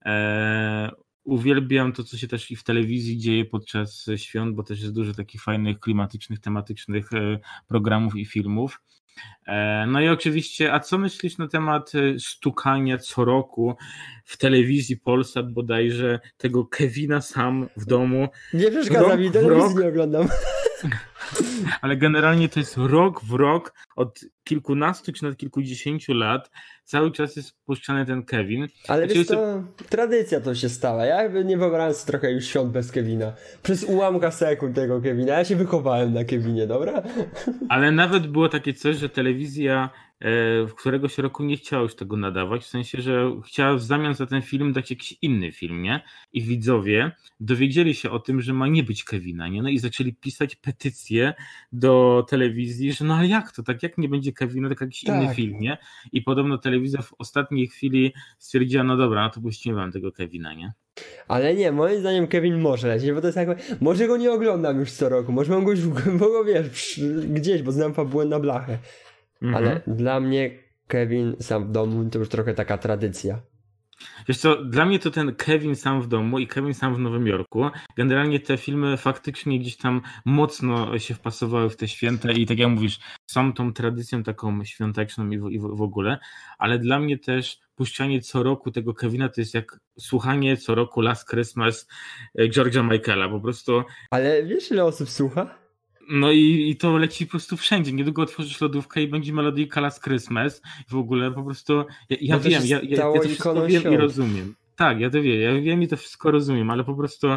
[0.05, 0.89] eee,
[1.29, 5.13] uwielbiam to, co się też i w telewizji dzieje podczas świąt, bo też jest dużo
[5.13, 8.81] takich fajnych, klimatycznych, tematycznych e, programów i filmów.
[9.47, 13.75] E, no i oczywiście, a co myślisz na temat e, stukania co roku
[14.25, 18.27] w telewizji Polsat bodajże tego Kevina sam w domu?
[18.53, 20.27] Nie przeszkadza mi, telewizji nie oglądam.
[21.81, 26.51] Ale generalnie to jest rok w rok, od kilkunastu czy nawet kilkudziesięciu lat,
[26.83, 28.67] cały czas jest puszczany ten Kevin.
[28.87, 31.05] Ale znaczy, wiesz to, tradycja to się stała.
[31.05, 33.33] Ja nie wyobrażam sobie trochę już świąt bez Kevina.
[33.63, 35.33] Przez ułamka sekund tego Kevina.
[35.33, 37.03] Ja się wychowałem na Kevinie, dobra?
[37.69, 42.17] Ale nawet było takie coś, że telewizja E, w któregoś roku nie chciała już tego
[42.17, 46.01] nadawać, w sensie, że chciała w zamian za ten film dać jakiś inny film, nie?
[46.33, 49.61] I widzowie dowiedzieli się o tym, że ma nie być Kevina, nie?
[49.61, 51.33] No i zaczęli pisać petycje
[51.71, 55.23] do telewizji, że no ale jak to, tak jak nie będzie Kevina, tak jakiś tak.
[55.23, 55.77] inny film, nie?
[56.11, 60.53] I podobno telewizja w ostatniej chwili stwierdziła, no dobra, no to puścimy wam tego Kevina,
[60.53, 60.73] nie?
[61.27, 64.79] Ale nie, moim zdaniem Kevin może lecieć, bo to jest jakby, może go nie oglądam
[64.79, 65.87] już co roku, może mam go już,
[66.19, 68.77] bo wiesz, gdzieś, bo znam fabułę na blachę.
[69.41, 69.55] Mhm.
[69.55, 70.51] Ale dla mnie
[70.87, 73.39] Kevin sam w domu to już trochę taka tradycja.
[74.27, 77.27] Wiesz co, dla mnie to ten Kevin sam w domu i Kevin sam w Nowym
[77.27, 82.59] Jorku, generalnie te filmy faktycznie gdzieś tam mocno się wpasowały w te święta i tak
[82.59, 82.99] jak mówisz,
[83.31, 86.19] są tą tradycją taką świąteczną i w, i w ogóle,
[86.57, 91.01] ale dla mnie też puszczanie co roku tego Kevina to jest jak słuchanie co roku
[91.01, 91.87] Last Christmas
[92.35, 93.83] e, George'a Michaela, po prostu.
[94.11, 95.68] Ale wiesz ile osób słucha?
[96.09, 97.91] No i, i to leci po prostu wszędzie.
[97.91, 100.61] Niedługo otworzysz lodówkę i będzie melodyjka Last Christmas.
[100.87, 101.85] W ogóle po prostu.
[102.09, 103.95] Ja, ja no wiem, ja, ja, ja to wszystko wiem świąt.
[103.95, 104.55] i rozumiem.
[104.75, 107.27] Tak, ja to wiem, ja wiem i to wszystko rozumiem, ale po prostu.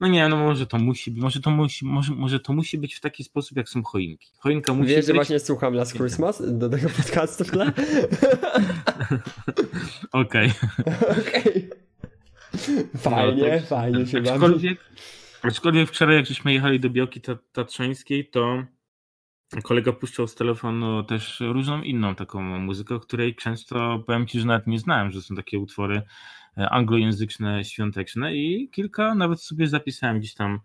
[0.00, 2.94] No nie, no może to musi być, może to musi, może, może to musi być
[2.94, 4.28] w taki sposób, jak są choinki.
[4.38, 5.06] Choinka musi Wiesz, być...
[5.06, 7.72] że właśnie słucham Last Christmas do tego podcastu w tle?
[10.12, 10.52] Okej.
[11.20, 11.70] Okej.
[12.96, 14.78] Fajnie, no, tak, fajnie się Aczkolwiek,
[15.42, 17.20] Aczkolwiek wczoraj, jak żeśmy jechali do Białki
[17.52, 18.64] Tatrzańskiej, to
[19.62, 24.66] kolega puszczał z telefonu też różną inną taką muzykę, której często powiem Ci, że nawet
[24.66, 26.02] nie znałem, że są takie utwory
[26.58, 30.60] e, anglojęzyczne, świąteczne i kilka nawet sobie zapisałem gdzieś tam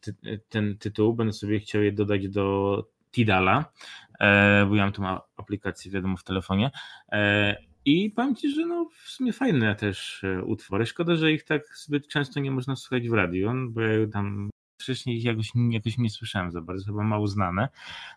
[0.00, 0.14] ty,
[0.48, 3.72] ten tytuł, będę sobie chciał je dodać do Tidala,
[4.20, 6.70] e, bo ja mam tą aplikację wiadomo w telefonie.
[7.12, 7.56] E,
[7.86, 10.86] i powiem Ci, że no w sumie fajne też e, utwory.
[10.86, 15.16] Szkoda, że ich tak zbyt często nie można słuchać w radiu, bo ja tam wcześniej
[15.16, 17.68] ich jakoś, jakoś nie słyszałem za bardzo, chyba mało znane.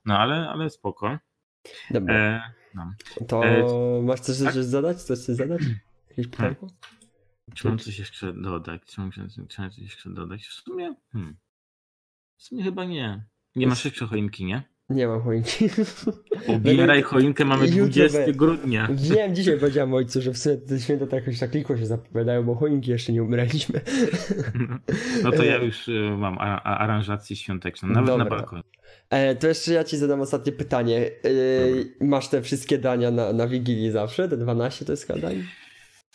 [0.06, 1.18] No ale, ale spoko.
[1.92, 2.16] Dobra.
[2.16, 2.94] E, no.
[3.28, 4.54] To e, masz coś, tak?
[4.54, 5.04] zadać?
[5.04, 5.62] Coś chcesz zadać?
[6.10, 6.56] Jakieś hmm.
[6.56, 6.68] pytanko?
[7.56, 8.82] Czy mam coś jeszcze dodać?
[8.86, 9.12] Czy mam,
[9.50, 10.48] czy mam coś jeszcze dodać?
[10.48, 11.38] W sumie, hmm.
[12.38, 13.26] w sumie chyba nie.
[13.56, 14.64] Nie masz jeszcze choinki, nie?
[14.90, 15.70] Nie mam choinki.
[16.48, 18.88] Ubieraj choinkę, mamy 20 grudnia.
[18.92, 22.44] Wiem, dzisiaj powiedziałem ojcu, że w sumie te święta tak jakoś tak licho się zapowiadają,
[22.44, 23.82] bo choinki jeszcze nie ubieraliśmy.
[25.24, 28.24] No to ja już y, mam aranżację świąteczną, nawet Dobra.
[28.24, 28.64] na balkonie.
[29.10, 31.12] E, to jeszcze ja ci zadam ostatnie pytanie.
[32.02, 34.30] E, masz te wszystkie dania na, na Wigilii zawsze?
[34.30, 35.44] Te 12 to jest dań?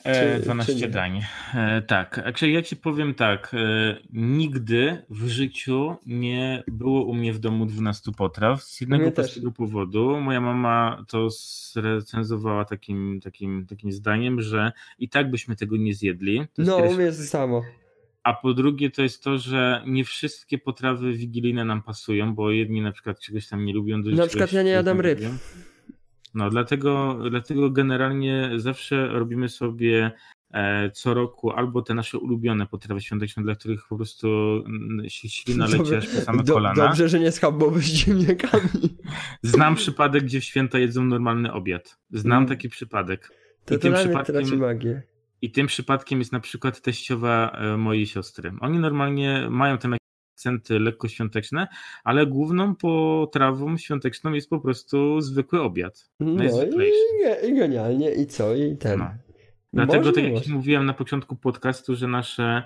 [0.04, 1.20] E, 12 czy dań.
[1.54, 2.20] E, tak.
[2.22, 3.54] Znaczy ja ci powiem tak.
[3.54, 8.62] E, nigdy w życiu nie było u mnie w domu 12 potraw.
[8.62, 10.20] Z jednego prostego powodu.
[10.20, 11.28] Moja mama to
[11.72, 16.42] zrecenzowała takim, takim, takim zdaniem, że i tak byśmy tego nie zjedli.
[16.58, 17.62] no, u mnie jest to samo.
[18.22, 22.80] A po drugie to jest to, że nie wszystkie potrawy wigilijne nam pasują, bo jedni
[22.80, 23.98] na przykład czegoś tam nie lubią.
[23.98, 25.18] Na przykład ja nie jadam ryb.
[25.18, 25.36] Lubią.
[26.34, 30.12] No dlatego, dlatego generalnie zawsze robimy sobie
[30.52, 34.28] e, co roku albo te nasze ulubione potrawy świąteczne, dla których po prostu
[34.66, 36.86] mm, się ślina leci aż po same do, kolana.
[36.86, 38.96] Dobrze, że nie schabowy z ziemniakami.
[39.42, 41.98] Znam przypadek, gdzie w święta jedzą normalny obiad.
[42.10, 42.48] Znam mm.
[42.48, 43.30] taki przypadek.
[43.64, 45.02] To I to tym przypadkiem, traci magię.
[45.42, 48.52] I tym przypadkiem jest na przykład teściowa e, mojej siostry.
[48.60, 49.94] Oni normalnie mają tam
[50.34, 51.68] akcenty lekko świąteczne,
[52.04, 56.10] ale główną potrawą świąteczną jest po prostu zwykły obiad.
[56.20, 58.54] No i, i, genialnie, i co?
[58.54, 58.98] I ten.
[58.98, 59.10] No.
[59.72, 62.62] Dlatego, tak jak mówiłem na początku podcastu, że nasze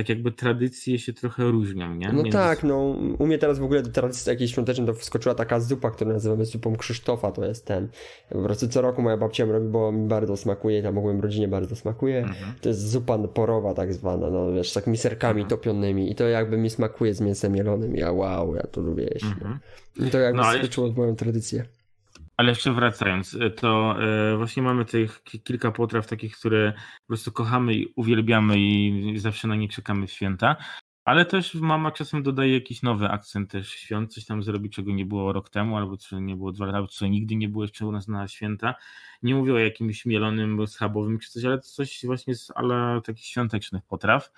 [0.00, 2.08] tak jakby tradycje się trochę różnią, nie?
[2.08, 2.38] No Między...
[2.38, 5.90] tak, no u mnie teraz w ogóle do tradycji jakiejś świątecznej to wskoczyła taka zupa,
[5.90, 7.88] którą nazywamy zupą Krzysztofa, to jest ten,
[8.28, 11.76] po prostu co roku moja babcia robi, bo mi bardzo smakuje, tam ogółem rodzinie bardzo
[11.76, 12.52] smakuje, mhm.
[12.60, 15.50] to jest zupa porowa tak zwana, no wiesz, z takimi serkami mhm.
[15.50, 19.24] topionymi i to jakby mi smakuje z mięsem mielonym, ja wow, ja to lubię jeść.
[19.24, 19.58] Mhm.
[19.96, 21.64] I to jakby no, skoczyło w moją tradycję.
[22.40, 27.32] Ale jeszcze wracając, e, to e, właśnie mamy tych kilka potraw takich, które po prostu
[27.32, 30.56] kochamy i uwielbiamy i zawsze na nie czekamy w święta.
[31.04, 35.06] Ale też mama czasem dodaje jakiś nowy akcent też świąt, coś tam zrobi, czego nie
[35.06, 37.86] było rok temu, albo co nie było dwa lata, albo co nigdy nie było jeszcze
[37.86, 38.74] u nas na święta.
[39.22, 43.82] Nie mówię o jakimś mielonym, schabowym czy coś, ale coś właśnie z ale takich świątecznych
[43.84, 44.30] potraw.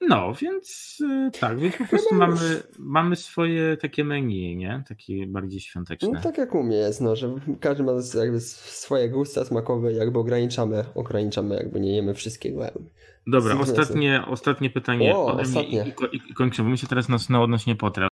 [0.00, 4.84] No, więc y, tak, więc po prostu mamy, mamy swoje takie menu, nie?
[4.88, 6.08] Takie bardziej świąteczne.
[6.12, 10.18] No tak jak u mnie jest, no, że każdy ma jakby swoje gusta smakowe, jakby
[10.18, 12.60] ograniczamy, ograniczamy, jakby nie jemy wszystkiego.
[13.26, 15.94] Dobra, ostatnie, ostatnie pytanie o, ostatnie.
[16.12, 16.70] I, i, i kończymy.
[16.70, 18.08] My się teraz nas na odnośnie potraw.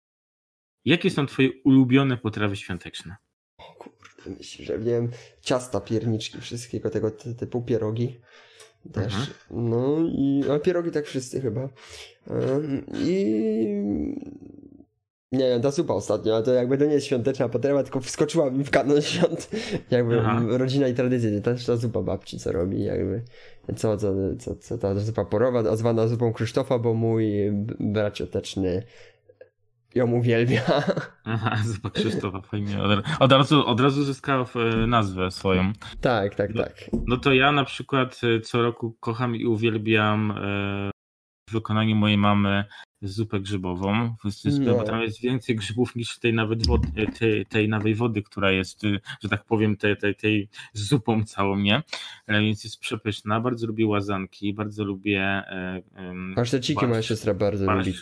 [0.84, 3.16] Jakie są twoje ulubione potrawy świąteczne?
[3.58, 5.10] O kurde, myślę, że wiem,
[5.40, 8.20] ciasta, pierniczki, wszystkiego tego typu pierogi
[8.92, 9.14] też.
[9.14, 9.28] Mhm.
[9.50, 11.68] No i a pierogi tak wszyscy chyba.
[12.94, 13.66] I
[15.34, 18.50] nie wiem, ta zupa ostatnio, ale to jakby to nie jest świąteczna potrawa, tylko wskoczyła
[18.50, 19.50] mi w kanon świąt.
[19.90, 20.42] Jakby Aha.
[20.48, 23.22] rodzina i tradycja, też ta zupa babci, co robi, jakby.
[23.76, 28.82] Co, co, co, co ta zupa porowa, zwana zupą Krzysztofa, bo mój brat cioteczny
[29.94, 30.62] ją uwielbia.
[31.24, 32.82] Aha, zupa Krzysztofa, fajnie.
[33.18, 35.72] Od, razu, od razu zyskała e, nazwę swoją.
[36.00, 36.90] Tak, tak, no, tak.
[37.06, 40.90] No to ja na przykład e, co roku kocham i uwielbiam e,
[41.52, 42.64] wykonanie mojej mamy
[43.02, 44.16] zupę grzybową.
[44.24, 44.74] No.
[44.76, 48.50] Bo tam jest więcej grzybów niż tej nawet wody, e, tej, tej nawej wody, która
[48.50, 48.82] jest,
[49.22, 51.82] że tak powiem, tej, tej, tej zupą całą, nie?
[52.28, 53.40] Więc jest przepyszna.
[53.40, 55.20] Bardzo lubię łazanki, bardzo lubię...
[55.20, 55.82] E,
[56.34, 57.94] Paszteciki moja siostra bardzo lubi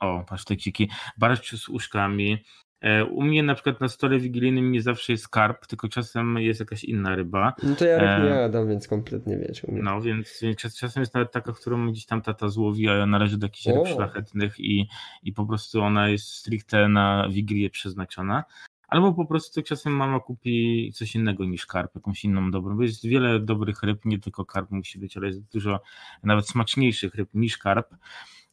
[0.00, 2.44] o, paszteciki, barszcz z uszkami.
[2.80, 6.60] E, u mnie na przykład na stole wigilijnym nie zawsze jest karp, tylko czasem jest
[6.60, 7.52] jakaś inna ryba.
[7.62, 8.22] No to ja e...
[8.22, 9.62] nie jadam, więc kompletnie wiesz.
[9.68, 13.46] No więc, więc czasem jest nawet taka, którą gdzieś tam tata złowi, a należy do
[13.46, 14.88] jakichś ryb szlachetnych i,
[15.22, 18.44] i po prostu ona jest stricte na wigilię przeznaczona.
[18.88, 23.06] Albo po prostu czasem mama kupi coś innego niż karp, jakąś inną dobrą, bo jest
[23.06, 25.80] wiele dobrych ryb, nie tylko karp musi być, ale jest dużo
[26.22, 27.94] nawet smaczniejszych ryb niż karp.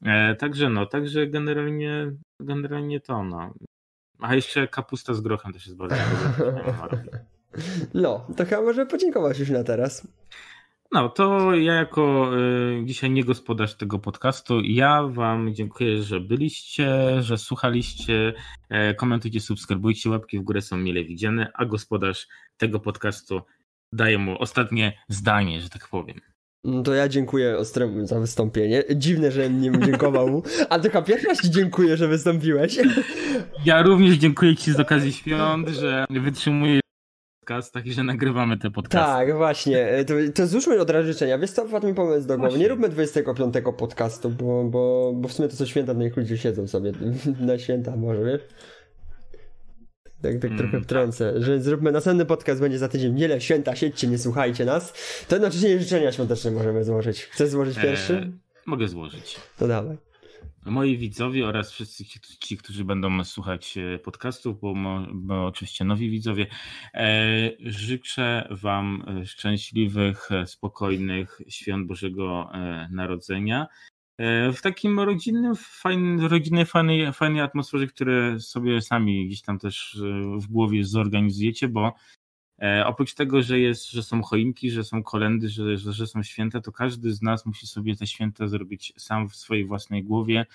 [0.06, 3.54] E, także no, także generalnie, generalnie to no.
[4.20, 6.90] A jeszcze kapusta z grochem też jest bardzo dobra.
[7.94, 10.08] No, to chyba może podziękować już na teraz.
[10.92, 17.22] No, to ja jako y, dzisiaj nie gospodarz tego podcastu, ja wam dziękuję, że byliście,
[17.22, 18.34] że słuchaliście,
[18.70, 22.28] e, komentujcie, subskrybujcie, łapki w górę są mile widziane, a gospodarz
[22.58, 23.42] tego podcastu
[23.94, 26.22] daje mu ostatnie zdanie, że tak powiem.
[26.66, 28.84] No to ja dziękuję Ostremu za wystąpienie.
[28.96, 30.44] Dziwne, że nie dziękował mu.
[30.70, 32.80] A tylko pierwszy ci dziękuję, że wystąpiłeś.
[33.66, 36.82] Ja również dziękuję ci z okazji świąt, że wytrzymujesz
[37.46, 38.98] podcastach i że nagrywamy te podcasty.
[38.98, 39.88] Tak, właśnie.
[40.08, 41.38] To, to złóżmy od razu życzenia.
[41.38, 42.60] Wiesz co, mi pomysł do głowy.
[42.60, 46.68] Nie róbmy 25 podcastu, bo, bo, bo w sumie to co święta, niech ludzie siedzą
[46.68, 46.92] sobie
[47.40, 48.42] na święta może, wiesz?
[50.32, 51.44] Tak, tak mm, trochę wtrącę, tak.
[51.44, 54.94] że zróbmy następny podcast będzie za tydzień niedzielę, święta, siedźcie, nie słuchajcie nas.
[55.28, 57.24] To jednocześnie życzenia świąteczne możemy złożyć.
[57.24, 58.14] Chcesz złożyć pierwszy?
[58.14, 58.32] E,
[58.66, 59.40] mogę złożyć.
[59.58, 59.98] To dawaj.
[60.66, 64.74] Moi widzowie oraz wszyscy ci, ci którzy będą słuchać e, podcastów, bo,
[65.14, 66.48] bo oczywiście nowi widzowie,
[66.94, 72.50] e, życzę Wam e, szczęśliwych, spokojnych świąt Bożego
[72.92, 73.68] Narodzenia.
[74.54, 80.00] W takim rodzinnym, fajnym, rodzinnej, fajnej, fajnej atmosferze, które sobie sami gdzieś tam też
[80.38, 81.94] w głowie zorganizujecie, bo
[82.62, 86.24] E, oprócz tego, że, jest, że są choinki, że są kolendy, że, że, że są
[86.24, 90.46] święta, to każdy z nas musi sobie te święta zrobić sam w swojej własnej głowie,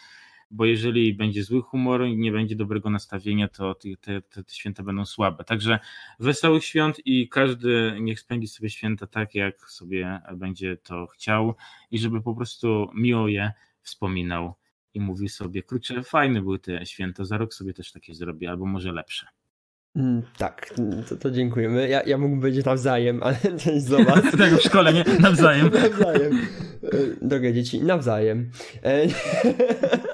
[0.50, 4.82] bo jeżeli będzie zły humor i nie będzie dobrego nastawienia, to te, te, te, święta
[4.82, 5.44] będą słabe.
[5.44, 5.78] Także
[6.18, 11.54] wesołych świąt i każdy niech spędzi sobie święta tak, jak sobie będzie to chciał
[11.90, 14.54] i żeby po prostu miło je wspominał
[14.94, 18.66] i mówił sobie, kurczę, fajne były te święta, za rok sobie też takie zrobię, albo
[18.66, 19.26] może lepsze.
[19.96, 20.74] Mm, tak,
[21.08, 21.88] to, to dziękujemy.
[21.88, 24.24] Ja, ja mógłbym być nawzajem, ale to jest zobacz.
[24.38, 25.04] tak w szkole, nie?
[25.20, 25.70] Nawzajem.
[25.82, 26.46] nawzajem.
[26.82, 28.50] E, drogie dzieci, nawzajem.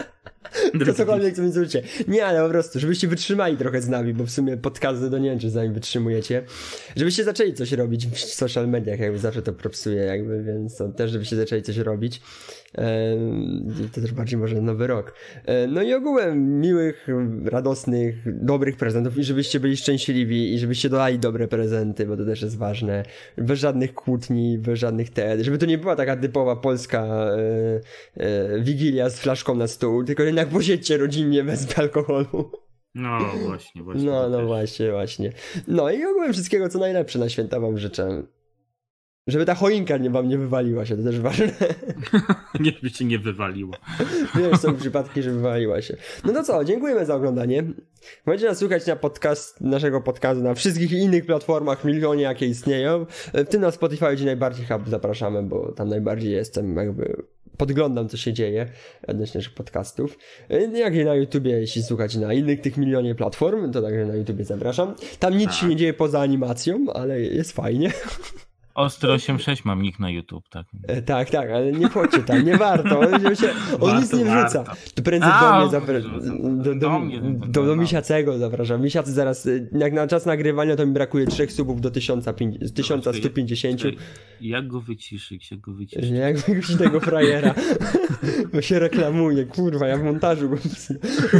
[0.85, 1.83] To cokolwiek co mi zróbcie.
[2.09, 5.31] Nie, ale po prostu, żebyście wytrzymali trochę z nami, bo w sumie podcasty do nie
[5.31, 6.43] wiem, czy z nami wytrzymujecie.
[6.97, 11.11] Żebyście zaczęli coś robić w social mediach, jakby zawsze to propsuję, jakby, więc to też
[11.11, 12.20] żebyście zaczęli coś robić.
[13.95, 15.14] To też bardziej może nowy rok.
[15.68, 17.07] No i ogółem miłych,
[17.45, 22.43] radosnych, dobrych prezentów i żebyście byli szczęśliwi i żebyście dodali dobre prezenty, bo to też
[22.43, 23.03] jest ważne.
[23.39, 27.81] Bez żadnych kłótni, bez żadnych te, żeby to nie była taka typowa polska e,
[28.16, 32.51] e, wigilia z flaszką na stół, tylko jednak posiedźcie rodzinnie bez alkoholu.
[32.95, 34.05] No właśnie, właśnie.
[34.05, 34.47] No, no też.
[34.47, 35.33] właśnie, właśnie.
[35.68, 38.22] No i ogółem wszystkiego co najlepsze na święta wam życzę.
[39.27, 41.53] Żeby ta choinka nie wam nie wywaliła się, to też ważne.
[42.61, 43.74] nie, by się nie wywaliło.
[44.37, 45.97] Wiesz, są przypadki, że wywaliła się.
[46.24, 47.64] No to co, dziękujemy za oglądanie.
[48.27, 53.07] Możecie nas słuchać na podcast, naszego podcastu na wszystkich innych platformach, milionie jakie istnieją.
[53.35, 57.22] W tym na Spotify, gdzie najbardziej hub zapraszamy, bo tam najbardziej jestem jakby
[57.57, 58.68] podglądam, co się dzieje
[59.07, 60.18] odnośnie naszych podcastów.
[60.72, 64.45] Jak i na YouTubie, jeśli słuchać na innych tych milionie platform, to także na YouTubie
[64.45, 64.95] zapraszam.
[65.18, 65.55] Tam nic tak.
[65.55, 67.93] się nie dzieje poza animacją, ale jest fajnie.
[68.77, 70.66] Ostro 86 mam nick na YouTube, tak.
[70.89, 73.01] E, tak, tak, ale nie wchodźcie tam, nie warto.
[73.01, 74.64] On, się, on warto, nic nie wrzuca.
[74.95, 76.20] To prędzej A, do mnie zapraszam.
[76.62, 77.01] Do, do, do,
[77.47, 78.83] do, do Misiacego zapraszam.
[78.83, 83.83] Misiacy zaraz, y, jak na czas nagrywania to mi brakuje trzech subów do 1150.
[84.41, 86.11] Jak go wyciszyć, jak go wyciszyć?
[86.11, 87.55] Jak wyciszyć tego frajera.
[88.53, 90.57] Bo się reklamuje, kurwa, ja w montażu go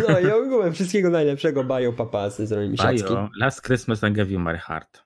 [0.09, 3.15] No i ogółem wszystkiego najlepszego, bajo papasy z Misiacki.
[3.15, 5.06] Bajo, last Christmas I gave you my heart.